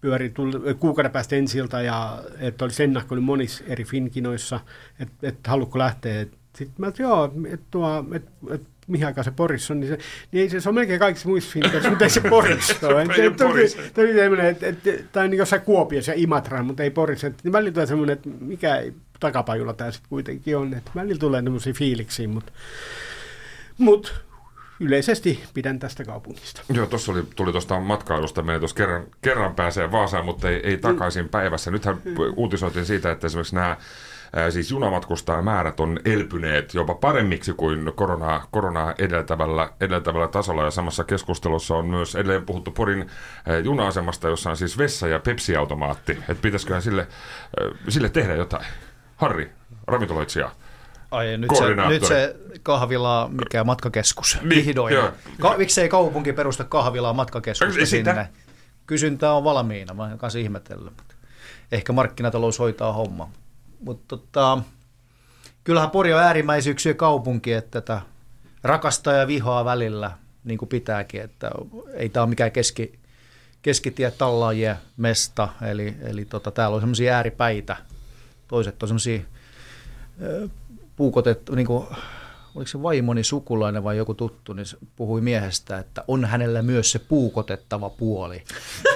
Pyöri 0.00 0.34
kuukauden 0.80 1.12
päästä 1.12 1.36
ensiltä 1.36 1.82
ja 1.82 2.24
että 2.38 2.64
olisi 2.64 2.82
ennakko 2.82 3.14
niin 3.14 3.24
monissa 3.24 3.64
eri 3.66 3.84
finkinoissa, 3.84 4.60
että, 5.00 5.14
että 5.28 5.50
haluatko 5.50 5.78
lähteä. 5.78 6.26
Sitten 6.56 6.74
mä 6.78 6.88
että 6.88 7.02
joo, 7.02 7.34
että, 7.52 7.66
että, 8.14 8.30
että 8.54 8.68
mihin 8.92 9.06
aikaan 9.06 9.24
se 9.24 9.30
Porissa 9.30 9.74
on, 9.74 9.80
niin, 9.80 9.88
se, 9.88 9.98
niin 10.32 10.42
ei 10.42 10.48
se, 10.48 10.60
se 10.60 10.68
on 10.68 10.74
melkein 10.74 10.98
kaikissa 10.98 11.28
muissa 11.28 11.52
finkinoissa, 11.52 11.90
mutta 11.90 12.04
ei 12.04 12.10
se 12.10 12.20
Porissa 12.20 12.88
ole. 12.88 13.06
Ei 13.16 13.26
ole 13.26 13.36
Porissa. 13.36 13.78
että, 14.48 14.66
että, 14.66 14.90
tai 15.12 15.28
niin 15.28 15.38
jossain 15.38 15.62
Kuopiossa 15.62 16.10
ja 16.10 16.18
Imatra, 16.18 16.62
mutta 16.62 16.82
ei 16.82 16.90
Porissa. 16.90 17.26
Että, 17.26 17.40
niin 17.44 17.52
välillä 17.52 17.72
tulee 17.72 17.86
semmoinen, 17.86 18.12
että 18.12 18.28
mikä 18.40 18.82
takapajulla 19.20 19.72
tämä 19.72 19.90
sitten 19.90 20.08
kuitenkin 20.08 20.56
on. 20.56 20.74
Että 20.74 20.90
välillä 20.94 21.18
tulee 21.18 21.42
tämmöisiä 21.42 21.72
fiiliksiä, 21.72 22.28
mutta, 22.28 22.52
mutta 23.78 24.12
yleisesti 24.80 25.44
pidän 25.54 25.78
tästä 25.78 26.04
kaupungista. 26.04 26.62
Joo, 26.72 26.86
tuossa 26.86 27.12
oli, 27.12 27.22
tuli 27.36 27.52
tuosta 27.52 27.80
matkailusta, 27.80 28.42
meni 28.42 28.58
tuossa 28.58 28.76
kerran, 28.76 29.04
kerran 29.22 29.54
pääsee 29.54 29.92
Vaasaan, 29.92 30.24
mutta 30.24 30.50
ei, 30.50 30.60
ei 30.64 30.76
takaisin 30.76 31.28
päivässä. 31.28 31.70
Nythän 31.70 32.02
uutisoitiin 32.36 32.86
siitä, 32.86 33.10
että 33.10 33.26
esimerkiksi 33.26 33.54
nämä 33.54 33.76
siis 34.50 34.70
junamatkustajamäärät 34.70 35.80
on 35.80 36.00
elpyneet 36.04 36.74
jopa 36.74 36.94
paremmiksi 36.94 37.52
kuin 37.52 37.92
koronaa, 37.94 38.46
koronaa 38.50 38.94
edeltävällä, 38.98 39.70
edeltävällä 39.80 40.28
tasolla. 40.28 40.64
Ja 40.64 40.70
samassa 40.70 41.04
keskustelussa 41.04 41.74
on 41.74 41.86
myös 41.86 42.14
edelleen 42.14 42.46
puhuttu 42.46 42.70
Porin 42.70 43.10
juna-asemasta, 43.64 44.28
jossa 44.28 44.50
on 44.50 44.56
siis 44.56 44.78
vessa- 44.78 45.08
ja 45.08 45.18
pepsiautomaatti. 45.18 46.12
Että 46.12 46.42
pitäisiköhän 46.42 46.82
sille, 46.82 47.06
sille 47.88 48.08
tehdä 48.08 48.34
jotain. 48.34 48.66
Harri, 49.16 49.52
ravintoloitsija. 49.86 50.50
Ai, 51.10 51.36
nyt 51.36 51.50
se, 51.58 51.88
nyt 51.88 52.04
se 52.04 52.36
kahvila, 52.62 53.28
mikä 53.32 53.64
matkakeskus, 53.64 54.38
Niin, 54.42 54.48
vihdoin. 54.66 54.94
joo. 54.94 55.10
Ka- 55.40 55.54
miksei 55.58 55.88
kaupunki 55.88 56.32
perusta 56.32 56.64
kahvilaa 56.64 57.12
matkakeskusta 57.12 57.86
sitä. 57.86 58.10
sinne? 58.10 58.28
Kysyntää 58.86 59.32
on 59.32 59.44
valmiina, 59.44 59.94
mä 59.94 60.02
oon 60.02 60.18
kanssa 60.18 60.38
ihmetellyt. 60.38 61.02
Ehkä 61.72 61.92
markkinatalous 61.92 62.58
hoitaa 62.58 62.92
homma. 62.92 63.30
Mutta 63.82 64.16
tota, 64.16 64.58
kyllähän 65.64 65.90
Pori 65.90 66.12
on 66.12 66.20
äärimmäisyyksiä 66.20 66.94
kaupunki, 66.94 67.52
että 67.52 67.80
tätä 67.80 68.02
rakastaa 68.62 69.14
ja 69.14 69.26
vihaa 69.26 69.64
välillä, 69.64 70.10
niin 70.44 70.58
kuin 70.58 70.68
pitääkin. 70.68 71.22
Että 71.22 71.50
ei 71.94 72.08
tämä 72.08 72.22
ole 72.22 72.30
mikään 72.30 72.52
keski, 72.52 72.98
keskitie 73.62 74.10
tallaajien 74.10 74.76
mesta, 74.96 75.48
eli, 75.62 75.96
eli 76.00 76.24
tota, 76.24 76.50
täällä 76.50 76.74
on 76.74 76.82
semmoisia 76.82 77.16
ääripäitä. 77.16 77.76
Toiset 78.48 78.82
on 78.82 78.88
semmoisia 78.88 79.20
puukotettu, 80.96 81.54
niin 81.54 81.66
kuin, 81.66 81.86
oliko 82.54 82.68
se 82.68 82.82
vaimoni 82.82 83.24
sukulainen 83.24 83.84
vai 83.84 83.96
joku 83.96 84.14
tuttu, 84.14 84.52
niin 84.52 84.66
puhui 84.96 85.20
miehestä, 85.20 85.78
että 85.78 86.04
on 86.08 86.24
hänellä 86.24 86.62
myös 86.62 86.92
se 86.92 86.98
puukotettava 86.98 87.90
puoli. 87.90 88.44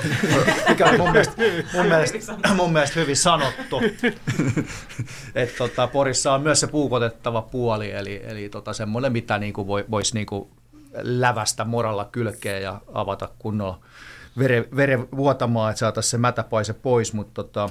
Mikä 0.69 0.87
on 0.87 0.99
mun 0.99 1.13
mielestä, 1.13 1.35
mun 1.75 1.87
mielestä, 1.87 2.19
mun 2.55 2.73
mielestä 2.73 3.01
hyvin 3.01 3.17
sanottu. 3.17 3.81
että 5.35 5.57
tota, 5.59 5.87
Porissa 5.87 6.33
on 6.33 6.43
myös 6.43 6.61
se 6.61 6.67
puukotettava 6.67 7.43
puoli, 7.43 7.91
eli, 7.91 8.23
eli 8.25 8.49
tota, 8.49 8.73
semmoinen, 8.73 9.13
mitä 9.13 9.39
niin 9.39 9.53
kuin 9.53 9.67
voi, 9.67 9.85
voisi 9.91 10.15
niin 10.15 10.27
kuin 10.27 10.51
lävästä 10.95 11.65
moralla 11.65 12.09
kylkeä 12.13 12.59
ja 12.59 12.81
avata 12.93 13.29
kunnolla 13.39 13.81
veren, 14.39 14.65
veren 14.77 15.09
vuotamaan, 15.17 15.71
että 15.71 15.81
saataisiin 15.81 16.11
se 16.11 16.19
mätäpaise 16.19 16.73
pois, 16.73 17.13
mutta 17.13 17.35
tota, 17.35 17.71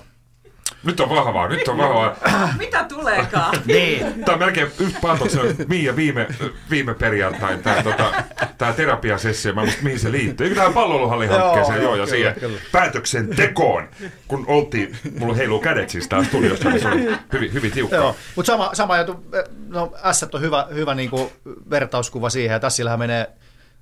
Nyt 0.86 1.00
on 1.00 1.10
vahvaa, 1.10 1.48
nyt 1.48 1.68
on 1.68 1.78
vahvaa. 1.78 2.16
Mitä 2.58 2.84
tuleekaan? 2.84 3.58
niin, 3.66 4.24
Tämä 4.26 4.34
on 4.34 4.40
melkein 4.40 4.68
yhtä 4.80 5.00
paatoksena 5.02 5.44
Miia 5.68 5.96
viime, 5.96 6.28
viime 6.70 6.94
perjantain 6.94 7.64
tämä 7.64 7.84
tota, 7.84 8.24
tää 8.58 8.74
terapiasessio, 8.74 9.54
mä 9.54 9.62
en 9.62 9.68
muista 9.68 9.84
mihin 9.84 10.00
se 10.00 10.12
liittyy. 10.12 10.46
Eikö 10.46 10.56
tähän 10.56 10.74
palloluhallihankkeeseen, 10.74 11.82
Joo, 11.82 11.96
joo, 11.96 11.96
joo, 11.96 12.06
ja 12.06 12.06
kyllä, 12.06 12.18
siihen 12.18 12.40
kyllä. 12.40 12.60
päätöksentekoon, 12.72 13.90
kun 14.28 14.44
oltiin, 14.48 14.98
mulla 15.20 15.34
heiluu 15.34 15.60
kädet 15.60 15.90
siis 15.90 16.08
täällä 16.08 16.28
studiossa, 16.28 16.70
niin 16.70 16.82
se 16.82 16.88
oli 16.88 17.18
hyvin, 17.34 17.54
hyvin 17.54 17.72
tiukkaa. 17.72 18.00
Joo, 18.00 18.16
mutta 18.36 18.52
sama, 18.52 18.70
sama 18.74 18.98
juttu, 18.98 19.26
no 19.68 19.94
S 20.12 20.26
on 20.34 20.42
hyvä, 20.42 20.68
hyvä 20.74 20.96
niinku 20.96 21.32
vertauskuva 21.70 22.30
siihen, 22.30 22.56
että 22.56 22.70
Ssillähän 22.70 23.00
menee, 23.00 23.28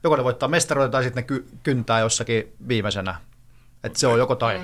joko 0.03 0.15
ne 0.15 0.23
voittaa 0.23 0.49
mestaroita 0.49 0.91
tai 0.91 1.03
sitten 1.03 1.21
ne 1.21 1.27
ky, 1.27 1.45
kyntää 1.63 1.99
jossakin 1.99 2.53
viimeisenä. 2.67 3.15
Että 3.83 3.99
se 3.99 4.07
on 4.07 4.19
joko 4.19 4.35
tai. 4.35 4.61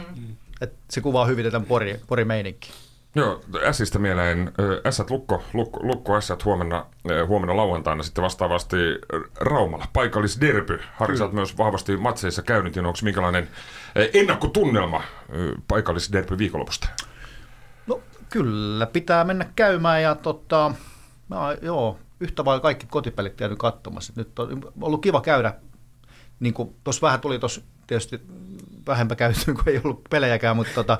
Et 0.61 0.73
se 0.89 1.01
kuvaa 1.01 1.25
hyvin 1.25 1.45
tätä 1.45 1.59
pori, 1.59 1.99
pori 2.07 2.25
meininki. 2.25 2.71
Joo, 3.15 3.41
Sistä 3.71 3.99
mieleen, 3.99 4.51
Ässät 4.85 5.09
lukko, 5.09 5.43
lukko, 5.53 5.79
lukko 5.83 6.15
Ässät 6.17 6.45
huomenna, 6.45 6.85
huomenna 7.27 7.57
lauantaina 7.57 8.03
sitten 8.03 8.23
vastaavasti 8.23 8.77
Raumalla. 9.39 9.85
Paikallisderby. 9.93 10.79
Harri, 10.93 11.17
sä 11.17 11.27
myös 11.31 11.57
vahvasti 11.57 11.97
matseissa 11.97 12.41
käynyt, 12.41 12.75
niin 12.75 12.85
onko 12.85 12.99
minkälainen 13.03 13.49
ennakkotunnelma 14.13 15.03
paikallisderby 15.67 16.37
viikonlopusta? 16.37 16.89
No 17.87 18.01
kyllä, 18.29 18.85
pitää 18.85 19.23
mennä 19.23 19.45
käymään 19.55 20.01
ja 20.01 20.15
tota, 20.15 20.73
mä, 21.29 21.55
joo, 21.61 21.99
yhtä 22.19 22.45
vaan 22.45 22.61
kaikki 22.61 22.87
kotipelit 22.89 23.33
käynyt 23.33 23.59
katsomassa. 23.59 24.13
Nyt 24.15 24.39
on 24.39 24.71
ollut 24.81 25.01
kiva 25.01 25.21
käydä, 25.21 25.53
niin 26.39 26.53
kuin 26.53 26.75
tuossa 26.83 27.07
vähän 27.07 27.19
tuli 27.19 27.39
tuossa 27.39 27.61
tietysti 27.87 28.21
vähempä 28.89 29.15
käytyä, 29.15 29.53
kun 29.53 29.63
ei 29.67 29.81
ollut 29.83 30.03
pelejäkään, 30.09 30.55
mutta 30.55 30.73
tota, 30.75 30.97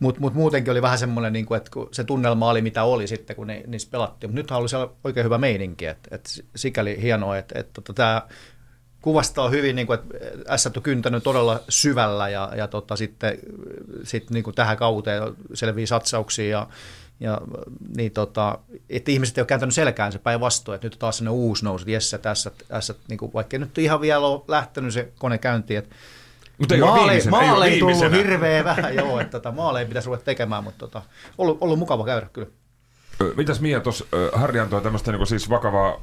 mut, 0.00 0.18
mut 0.18 0.34
muutenkin 0.34 0.70
oli 0.70 0.82
vähän 0.82 0.98
semmoinen, 0.98 1.32
niin 1.32 1.46
kuin, 1.46 1.56
että 1.56 1.70
kun 1.70 1.88
se 1.92 2.04
tunnelma 2.04 2.50
oli 2.50 2.62
mitä 2.62 2.84
oli 2.84 3.06
sitten, 3.06 3.36
kun 3.36 3.46
ne, 3.46 3.62
niissä 3.66 3.88
pelattiin. 3.90 4.30
Mutta 4.30 4.40
nythän 4.40 4.60
oli 4.60 4.68
siellä 4.68 4.88
oikein 5.04 5.24
hyvä 5.24 5.38
meininki, 5.38 5.86
että, 5.86 6.08
että 6.14 6.30
sikäli 6.56 7.02
hienoa, 7.02 7.38
että, 7.38 7.58
että 7.58 7.72
tota, 7.74 7.92
tämä 7.92 8.22
kuvastaa 9.00 9.48
hyvin, 9.48 9.76
niin 9.76 9.86
kuin, 9.86 9.98
että 9.98 10.56
S 10.56 10.66
on 10.66 10.82
kyntänyt 10.82 11.22
todella 11.22 11.60
syvällä 11.68 12.28
ja, 12.28 12.52
ja 12.56 12.68
tota, 12.68 12.96
sitten 12.96 13.38
sit, 14.04 14.30
niin 14.30 14.44
kuin 14.44 14.54
tähän 14.54 14.76
kauteen 14.76 15.22
selviä 15.54 15.86
satsauksia 15.86 16.48
ja, 16.48 16.68
ja 17.20 17.40
niin, 17.96 18.12
tota, 18.12 18.58
että 18.90 19.10
ihmiset 19.10 19.38
ei 19.38 19.42
ole 19.42 19.46
kääntänyt 19.46 19.74
selkäänsä 19.74 20.18
päinvastoin, 20.18 20.74
että 20.74 20.86
nyt 20.86 20.94
on 20.94 20.98
taas 20.98 21.16
sellainen 21.18 21.40
uusi 21.40 21.64
nousu, 21.64 21.82
että 21.82 21.90
jes, 21.90 22.16
tässä, 22.22 22.50
tässä 22.68 22.94
niin 23.08 23.18
kuin, 23.18 23.32
vaikka 23.32 23.58
nyt 23.58 23.78
ihan 23.78 24.00
vielä 24.00 24.26
ole 24.26 24.42
lähtenyt 24.48 24.92
se 24.92 25.12
kone 25.18 25.38
käyntiin, 25.38 25.78
että 25.78 25.96
Mutta 26.60 26.74
ei 26.74 26.82
ole 26.82 26.90
maale, 26.90 27.12
ei 27.12 27.20
ole 27.22 27.30
maale 27.30 27.66
ei 27.66 27.78
tullut 27.78 28.00
viimeisenä. 28.00 28.16
hirveä 28.16 28.64
vähän, 28.64 28.94
joo, 28.94 29.20
että 29.20 29.30
tota, 29.30 29.52
maale 29.52 29.80
ei 29.80 29.86
pitäisi 29.86 30.06
ruveta 30.06 30.24
tekemään, 30.24 30.64
mutta 30.64 30.78
tota, 30.78 31.02
ollut, 31.38 31.58
ollut 31.60 31.78
mukava 31.78 32.04
käydä 32.04 32.26
kyllä. 32.32 32.48
Mitäs 33.36 33.60
Mia 33.60 33.80
tuossa, 33.80 34.04
Harri 34.32 34.60
antoi 34.60 34.80
tämmöistä 34.80 35.12
niin 35.12 35.26
siis 35.26 35.50
vakavaa, 35.50 36.00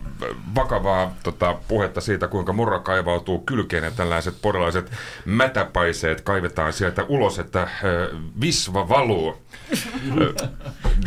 vakavaa 0.55 1.15
tota, 1.23 1.55
puhetta 1.67 2.01
siitä, 2.01 2.27
kuinka 2.27 2.53
murra 2.53 2.79
kaivautuu 2.79 3.39
kylkeen 3.39 3.83
ja 3.83 3.91
tällaiset 3.91 4.35
porilaiset 4.41 4.91
mätäpaiseet 5.25 6.21
kaivetaan 6.21 6.73
sieltä 6.73 7.03
ulos, 7.03 7.39
että 7.39 7.67
ö, 7.83 8.15
visva 8.41 8.89
valuu. 8.89 9.37
Ö, 10.21 10.33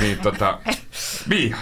niin 0.01 0.19
tota, 0.19 0.59
Mia, 1.29 1.57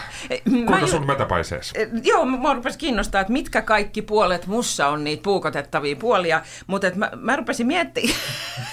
kuinka 0.66 0.86
sun 0.86 1.06
mätäpaisees? 1.06 1.72
Eh, 1.74 1.88
Joo, 2.02 2.24
mä 2.24 2.54
rupesin 2.54 2.78
kiinnostaa, 2.78 3.20
että 3.20 3.32
mitkä 3.32 3.62
kaikki 3.62 4.02
puolet 4.02 4.46
mussa 4.46 4.88
on 4.88 5.04
niitä 5.04 5.22
puukotettavia 5.22 5.96
puolia, 5.96 6.42
mutta 6.66 6.86
et 6.86 6.96
mä, 6.96 7.10
mä 7.16 7.36
rupesin 7.36 7.66
miettimään, 7.66 8.18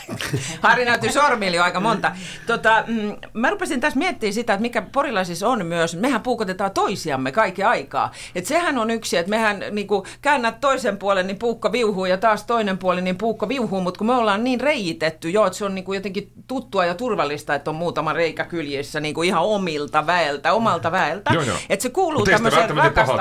Harri 0.61 0.85
näytti 0.85 1.11
sormille 1.11 1.57
jo 1.57 1.63
aika 1.63 1.79
monta, 1.79 2.11
tota, 2.47 2.83
mm, 2.87 3.15
mä 3.33 3.49
rupesin 3.49 3.79
tässä 3.79 3.99
miettimään 3.99 4.33
sitä, 4.33 4.53
että 4.53 4.61
mikä 4.61 4.81
porilaisissa 4.81 5.47
on 5.47 5.65
myös, 5.65 5.95
mehän 5.95 6.21
puukotetaan 6.21 6.71
toisiamme 6.71 7.31
kaiken 7.31 7.67
aikaa, 7.67 8.11
että 8.35 8.47
sehän 8.47 8.77
on 8.77 8.91
yksi, 8.91 9.17
että 9.17 9.29
mehän 9.29 9.63
niinku, 9.71 10.05
käännät 10.21 10.61
toisen 10.61 10.97
puolen, 10.97 11.27
niin 11.27 11.39
puukko 11.39 11.71
viuhuu 11.71 12.05
ja 12.05 12.17
taas 12.17 12.43
toinen 12.43 12.77
puoli, 12.77 13.01
niin 13.01 13.17
puukko 13.17 13.49
viuhuu, 13.49 13.81
mutta 13.81 13.97
kun 13.97 14.07
me 14.07 14.13
ollaan 14.13 14.43
niin 14.43 14.61
reijitetty 14.61 15.29
jo, 15.29 15.45
että 15.45 15.57
se 15.57 15.65
on 15.65 15.75
niinku 15.75 15.93
jotenkin 15.93 16.31
tuttua 16.47 16.85
ja 16.85 16.95
turvallista, 16.95 17.55
että 17.55 17.69
on 17.69 17.75
muutama 17.75 18.13
reikä 18.13 18.43
kyljissä 18.43 18.99
niinku 18.99 19.23
ihan 19.23 19.43
omilta 19.43 20.07
väeltä, 20.07 20.53
omalta 20.53 20.91
väeltä, 20.91 21.31
Joo, 21.35 21.43
joo. 21.43 21.57
että 21.69 21.83
se 21.83 21.89
kuuluu 21.89 22.19
Mut 22.19 22.29
tämmöiseen 22.29 22.69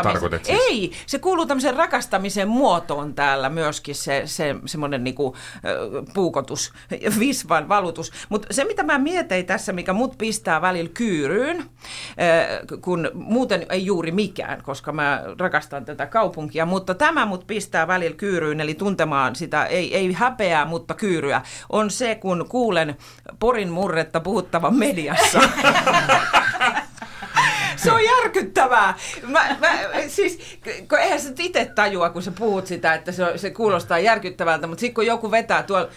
tarkoitet 0.03 0.45
siis. 0.45 0.59
Ei, 0.61 0.93
se 1.07 1.19
kuuluu 1.19 1.47
tämmöisen 1.47 1.77
rakastamisen 1.77 2.49
muotoon 2.49 3.15
täällä 3.15 3.49
myöskin 3.49 3.95
se, 3.95 4.23
se 4.25 4.57
semmoinen 4.67 5.05
niinku, 5.05 5.37
puukotus, 6.15 6.73
visvan 7.19 7.69
valutus. 7.69 8.13
Mutta 8.29 8.49
se, 8.51 8.65
mitä 8.65 8.83
mä 8.83 8.99
mietin 8.99 9.47
tässä, 9.47 9.73
mikä 9.73 9.93
mut 9.93 10.19
pistää 10.19 10.61
välillä 10.61 10.91
kyyryyn, 10.95 11.65
kun 12.81 13.11
muuten 13.15 13.67
ei 13.71 13.87
juuri 13.87 14.13
mikään, 14.13 14.63
koska 14.63 14.93
mä 14.93 15.23
rakastan 15.39 15.85
tätä 15.85 16.07
kaupunkia, 16.07 16.67
mutta 16.67 16.95
tämä 16.95 17.27
mut 17.27 17.47
pistää 17.47 17.87
välillä 17.87 18.17
kyyryyn, 18.17 18.61
eli 18.61 18.75
tuntemaan 18.75 19.37
sitä, 19.37 19.67
ei, 19.67 19.97
ei 19.97 20.13
häpeää, 20.13 20.65
mutta 20.65 20.95
kyyryä, 20.95 21.43
on 21.71 21.91
se, 21.91 22.15
kun 22.15 22.47
kuulen 22.49 22.97
Porin 23.39 23.71
murretta 23.71 24.21
puhuttavan 24.21 24.75
mediassa. 24.77 25.41
Se 27.85 27.93
on 27.93 28.05
järkyttävää. 28.05 28.95
Mä, 29.23 29.57
mä, 29.61 29.69
siis, 30.09 30.59
kun 30.89 30.99
eihän 30.99 31.21
sä 31.21 31.33
itse 31.39 31.65
tajua, 31.75 32.11
kun 32.11 32.23
sä 32.23 32.31
puhut 32.39 32.67
sitä, 32.67 32.95
että 32.95 33.13
se, 33.13 33.25
se 33.39 33.51
kuulostaa 33.51 33.99
järkyttävältä, 33.99 34.67
mutta 34.67 34.81
sitten 34.81 34.95
kun 34.95 35.07
joku 35.07 35.31
vetää 35.31 35.63
tuolla, 35.63 35.89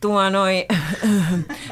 tuo 0.00 0.30
noi, 0.30 0.66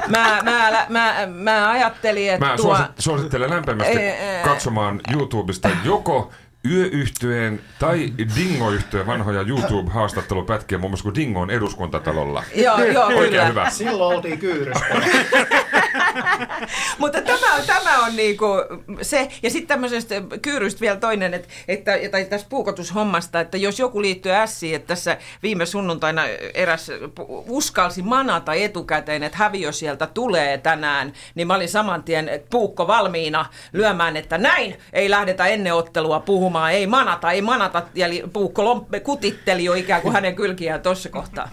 mä, 0.07 0.41
mä, 0.43 0.85
mä, 0.89 1.15
mä 1.27 1.69
ajattelin, 1.69 2.31
että 2.31 2.45
Mä 2.45 2.55
tuo... 2.57 2.75
suosit, 2.75 2.91
suosittelen 2.99 3.49
lämpimästi 3.49 3.99
katsomaan 4.43 5.01
YouTubesta 5.13 5.69
joko 5.83 6.31
yöyhtyeen 6.71 7.61
tai 7.79 8.13
Dingo-yhtyeen 8.35 9.07
vanhoja 9.07 9.41
YouTube-haastattelupätkiä, 9.41 10.77
muun 10.77 10.91
muassa 10.91 11.03
kun 11.03 11.15
Dingo 11.15 11.39
on 11.39 11.49
eduskuntatalolla. 11.49 12.43
Joo, 12.55 12.83
joo, 12.83 13.05
Oikein 13.05 13.29
kyllä. 13.29 13.45
hyvä. 13.45 13.69
Silloin 13.69 14.15
oltiin 14.15 14.39
kyyryssä. 14.39 14.85
Mutta 16.99 17.21
tämä, 17.21 17.55
on- 17.55 17.65
tämä 17.65 18.05
on 18.05 18.15
niinku 18.15 18.47
se, 19.01 19.29
ja 19.43 19.49
sitten 19.49 19.67
tämmöisestä 19.67 20.15
kyyrystä 20.41 20.81
vielä 20.81 20.97
toinen, 20.97 21.33
että, 21.33 21.47
että 21.67 21.91
tai 22.11 22.25
tästä 22.25 22.49
puukotushommasta, 22.49 23.39
että 23.39 23.57
jos 23.57 23.79
joku 23.79 24.01
liittyy 24.01 24.31
ässiin, 24.31 24.75
että 24.75 24.87
tässä 24.87 25.17
viime 25.43 25.65
sunnuntaina 25.65 26.25
eräs 26.53 26.91
uskalsi 27.47 28.01
manata 28.01 28.53
etukäteen, 28.53 29.23
että 29.23 29.37
häviö 29.37 29.71
sieltä 29.71 30.07
tulee 30.07 30.57
tänään, 30.57 31.13
niin 31.35 31.47
mä 31.47 31.55
olin 31.55 31.69
saman 31.69 32.03
tien 32.03 32.29
puukko 32.49 32.87
valmiina 32.87 33.45
lyömään, 33.73 34.17
että 34.17 34.37
näin 34.37 34.79
ei 34.93 35.09
lähdetä 35.09 35.47
ennen 35.47 35.73
ottelua 35.73 36.19
puhumaan, 36.19 36.71
ei 36.71 36.87
manata, 36.87 37.31
ei 37.31 37.41
manata, 37.41 37.81
eli 37.95 38.23
puukko 38.33 38.63
lompe, 38.65 38.99
kutitteli 38.99 39.63
jo 39.63 39.73
ikään 39.73 40.01
kuin 40.01 40.13
hänen 40.13 40.35
kylkiään 40.35 40.81
tuossa 40.81 41.09
kohtaa. 41.09 41.49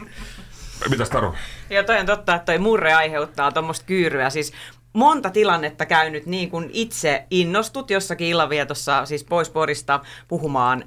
Mitäs 0.88 1.11
Taru? 1.11 1.35
Ja 1.71 1.85
toi 1.85 1.99
on 1.99 2.07
totta, 2.07 2.35
että 2.35 2.47
toi 2.47 2.59
murre 2.59 2.93
aiheuttaa 2.93 3.53
tuommoista 3.53 3.87
kyyryä. 3.87 4.31
Siis 4.31 4.53
monta 4.93 5.31
tilannetta 5.31 5.87
käynyt 5.87 6.27
niin 6.27 6.51
kuin 6.51 6.71
itse 6.73 7.27
innostut 7.31 7.90
jossakin 7.90 8.29
illanvietossa, 8.29 9.07
siis 9.07 9.25
pois 9.25 9.51
porista 9.51 10.01
puhumaan 10.29 10.85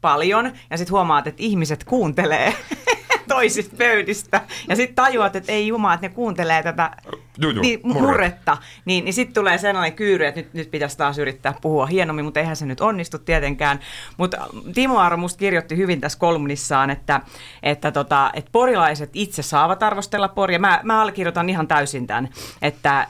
paljon, 0.00 0.52
ja 0.70 0.78
sitten 0.78 0.92
huomaat, 0.92 1.26
että 1.26 1.42
ihmiset 1.42 1.84
kuuntelee 1.84 2.54
toisista 3.28 3.76
pöydistä, 3.76 4.40
ja 4.68 4.76
sitten 4.76 4.94
tajuat, 4.94 5.36
että 5.36 5.52
ei 5.52 5.66
jumala, 5.66 5.94
että 5.94 6.08
ne 6.08 6.14
kuuntelee 6.14 6.62
tätä 6.62 6.90
Juu, 7.38 7.50
juu, 7.50 7.62
niin, 7.62 7.80
murre. 7.82 8.00
murretta, 8.02 8.56
niin, 8.84 9.04
niin 9.04 9.14
sitten 9.14 9.34
tulee 9.34 9.58
sellainen 9.58 9.92
kyyry, 9.96 10.24
että 10.26 10.40
nyt, 10.40 10.54
nyt 10.54 10.70
pitäisi 10.70 10.98
taas 10.98 11.18
yrittää 11.18 11.54
puhua 11.62 11.86
hienommin, 11.86 12.24
mutta 12.24 12.40
eihän 12.40 12.56
se 12.56 12.66
nyt 12.66 12.80
onnistu 12.80 13.18
tietenkään. 13.18 13.80
Mutta 14.16 14.46
Timo 14.74 14.98
Aaro 14.98 15.16
musta 15.16 15.38
kirjoitti 15.38 15.76
hyvin 15.76 16.00
tässä 16.00 16.18
kolumnissaan, 16.18 16.90
että, 16.90 17.20
että, 17.62 17.92
tota, 17.92 18.30
että 18.34 18.50
porilaiset 18.52 19.10
itse 19.14 19.42
saavat 19.42 19.82
arvostella 19.82 20.28
poria. 20.28 20.58
Mä, 20.58 20.80
mä 20.82 21.00
allekirjoitan 21.00 21.50
ihan 21.50 21.68
täysin 21.68 22.06
tämän, 22.06 22.28
että 22.62 23.06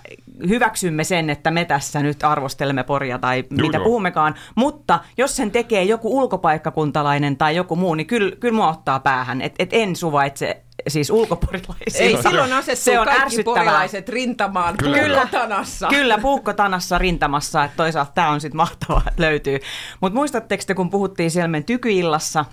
hyväksymme 0.49 1.05
sen, 1.05 1.31
että 1.31 1.51
me 1.51 1.65
tässä 1.65 2.01
nyt 2.03 2.25
arvostelemme 2.25 2.83
poria 2.83 3.19
tai 3.19 3.45
Juu, 3.51 3.67
mitä 3.67 3.77
joo. 3.77 3.85
puhummekaan, 3.85 4.35
mutta 4.55 5.01
jos 5.19 5.37
sen 5.37 5.51
tekee 5.51 5.83
joku 5.85 6.19
ulkopaikkakuntalainen 6.19 7.37
tai 7.37 7.57
joku 7.57 7.77
muu, 7.77 7.95
niin 7.95 8.07
kyllä, 8.07 8.37
kyllä 8.37 8.55
mua 8.55 8.69
ottaa 8.69 9.01
päähän, 9.01 9.43
että 9.43 9.63
et 9.63 9.71
en 9.73 9.97
suvaitse 9.97 10.63
siis 10.89 11.11
ulkoporilaisia. 11.11 12.07
Ei 12.07 12.23
silloin 12.23 12.53
asettu 12.53 12.85
Se 12.85 12.99
on 12.99 13.07
kaikki 13.07 13.23
ärsyttävää. 13.23 13.65
porilaiset 13.65 14.09
rintamaan 14.09 14.77
Kyllä. 14.77 14.99
puukotanassa. 14.99 15.89
Kyllä, 15.89 16.19
puukkotanassa 16.19 16.99
rintamassa, 16.99 17.65
että 17.65 17.77
toisaalta 17.77 18.13
tämä 18.15 18.31
on 18.31 18.41
sitten 18.41 18.57
mahtavaa, 18.57 19.03
että 19.09 19.23
löytyy. 19.29 19.59
Mutta 20.01 20.17
muistatteko 20.17 20.63
te, 20.67 20.75
kun 20.75 20.91
puhuttiin 20.91 21.31
siellä 21.31 21.49
meidän 21.49 21.65
tykyillassa, 21.65 22.45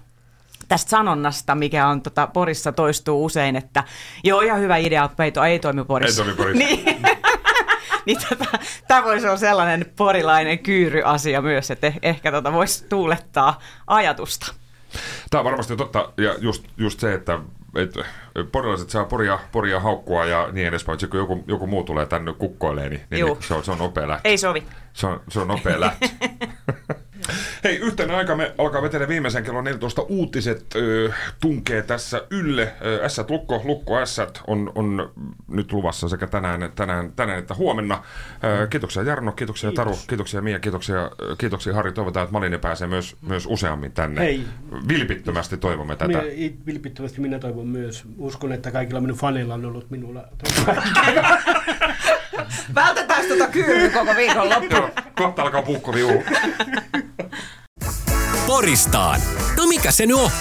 tästä 0.67 0.89
sanonnasta, 0.89 1.55
mikä 1.55 1.87
on 1.87 2.01
tota, 2.01 2.27
Porissa 2.27 2.71
toistuu 2.71 3.25
usein, 3.25 3.55
että 3.55 3.83
joo, 4.23 4.41
ihan 4.41 4.59
hyvä 4.59 4.77
idea, 4.77 5.09
peito 5.17 5.43
ei 5.43 5.59
toimi 5.59 5.85
Porissa. 5.85 6.21
Ei 6.23 6.35
toimi 6.35 6.37
Porissa. 6.37 6.65
niin, 6.85 6.99
niin 8.05 8.17
tota, 8.29 8.45
tämä 8.87 9.03
voisi 9.03 9.27
olla 9.27 9.37
sellainen 9.37 9.85
porilainen 9.95 10.59
kyyryasia 10.59 11.41
myös, 11.41 11.71
että 11.71 11.89
eh- 11.89 11.99
ehkä 12.01 12.31
tota 12.31 12.53
voisi 12.53 12.85
tuulettaa 12.89 13.59
ajatusta. 13.87 14.53
Tämä 15.29 15.39
on 15.39 15.45
varmasti 15.45 15.75
totta, 15.75 16.11
ja 16.17 16.35
just, 16.39 16.63
just 16.77 16.99
se, 16.99 17.13
että 17.13 17.39
et, 17.75 17.93
porilaiset 18.51 18.89
saa 18.89 19.05
poria, 19.05 19.39
poria 19.51 19.79
haukkua 19.79 20.25
ja 20.25 20.49
niin 20.51 20.67
edespäin, 20.67 20.93
mutta 20.93 21.07
kun 21.07 21.19
joku, 21.19 21.43
joku 21.47 21.67
muu 21.67 21.83
tulee 21.83 22.05
tänne 22.05 22.33
kukkoilee, 22.33 22.89
niin, 22.89 23.01
niin, 23.09 23.19
Juu. 23.19 23.33
niin 23.33 23.43
se, 23.43 23.53
on, 23.53 23.63
se 23.63 23.71
on 23.71 23.77
nopea 23.77 24.07
lähtö. 24.07 24.29
Ei 24.29 24.37
sovi. 24.37 24.63
Se 24.93 25.07
on, 25.07 25.21
se 25.29 25.39
on 25.39 25.47
nopea 25.47 25.79
lähtö. 25.79 26.07
Hei, 27.63 27.77
yhtenä 27.77 28.17
aika 28.17 28.35
me 28.35 28.53
alkaa 28.57 28.81
vetellä 28.81 29.07
viimeisen 29.07 29.43
kello 29.43 29.61
14 29.61 30.01
uutiset 30.01 30.65
ö, 30.75 31.11
tunkee 31.41 31.81
tässä 31.81 32.21
ylle. 32.29 32.73
Ässät 33.03 33.29
lukko, 33.29 33.61
lukko 33.63 33.99
ässät 33.99 34.41
on, 34.47 34.71
on 34.75 35.11
nyt 35.47 35.71
luvassa 35.71 36.09
sekä 36.09 36.27
tänään, 36.27 36.71
tänään, 36.75 37.11
tänään 37.15 37.39
että 37.39 37.53
huomenna. 37.53 38.03
Ö, 38.43 38.67
kiitoksia 38.67 39.03
Jarno, 39.03 39.31
kiitoksia 39.31 39.69
Kiitos. 39.69 39.85
Taru, 39.85 39.97
kiitoksia 40.07 40.41
Mia, 40.41 40.59
kiitoksia, 40.59 41.11
kiitoksia 41.37 41.73
Harri. 41.73 41.91
Toivotaan, 41.91 42.23
että 42.23 42.33
Malinen 42.33 42.59
pääsee 42.59 42.87
myös, 42.87 43.15
myös 43.21 43.45
useammin 43.45 43.91
tänne. 43.91 44.21
Hei. 44.21 44.43
Vilpittömästi 44.87 45.57
toivomme 45.57 45.95
tätä. 45.95 46.07
Minä, 46.07 46.21
vilpittömästi 46.65 47.21
minä 47.21 47.39
toivon 47.39 47.67
myös. 47.67 48.03
Uskon, 48.17 48.51
että 48.51 48.71
kaikilla 48.71 49.01
minun 49.01 49.17
faneilla 49.17 49.53
on 49.53 49.65
ollut 49.65 49.89
minulla. 49.89 50.23
Vältetään 52.75 53.25
tuota 53.25 53.47
kyyryä 53.47 53.89
koko 53.89 54.15
viikon 54.15 54.49
loppu. 54.49 54.75
Joo, 54.75 54.89
kohta 55.17 55.41
alkaa 55.41 55.61
puukko 55.61 55.93
viu. 55.93 56.09
Poristaan. 58.47 59.21
No 59.57 59.67
mikä 59.67 59.91
se 59.91 60.05
nyt 60.05 60.17
on? 60.17 60.31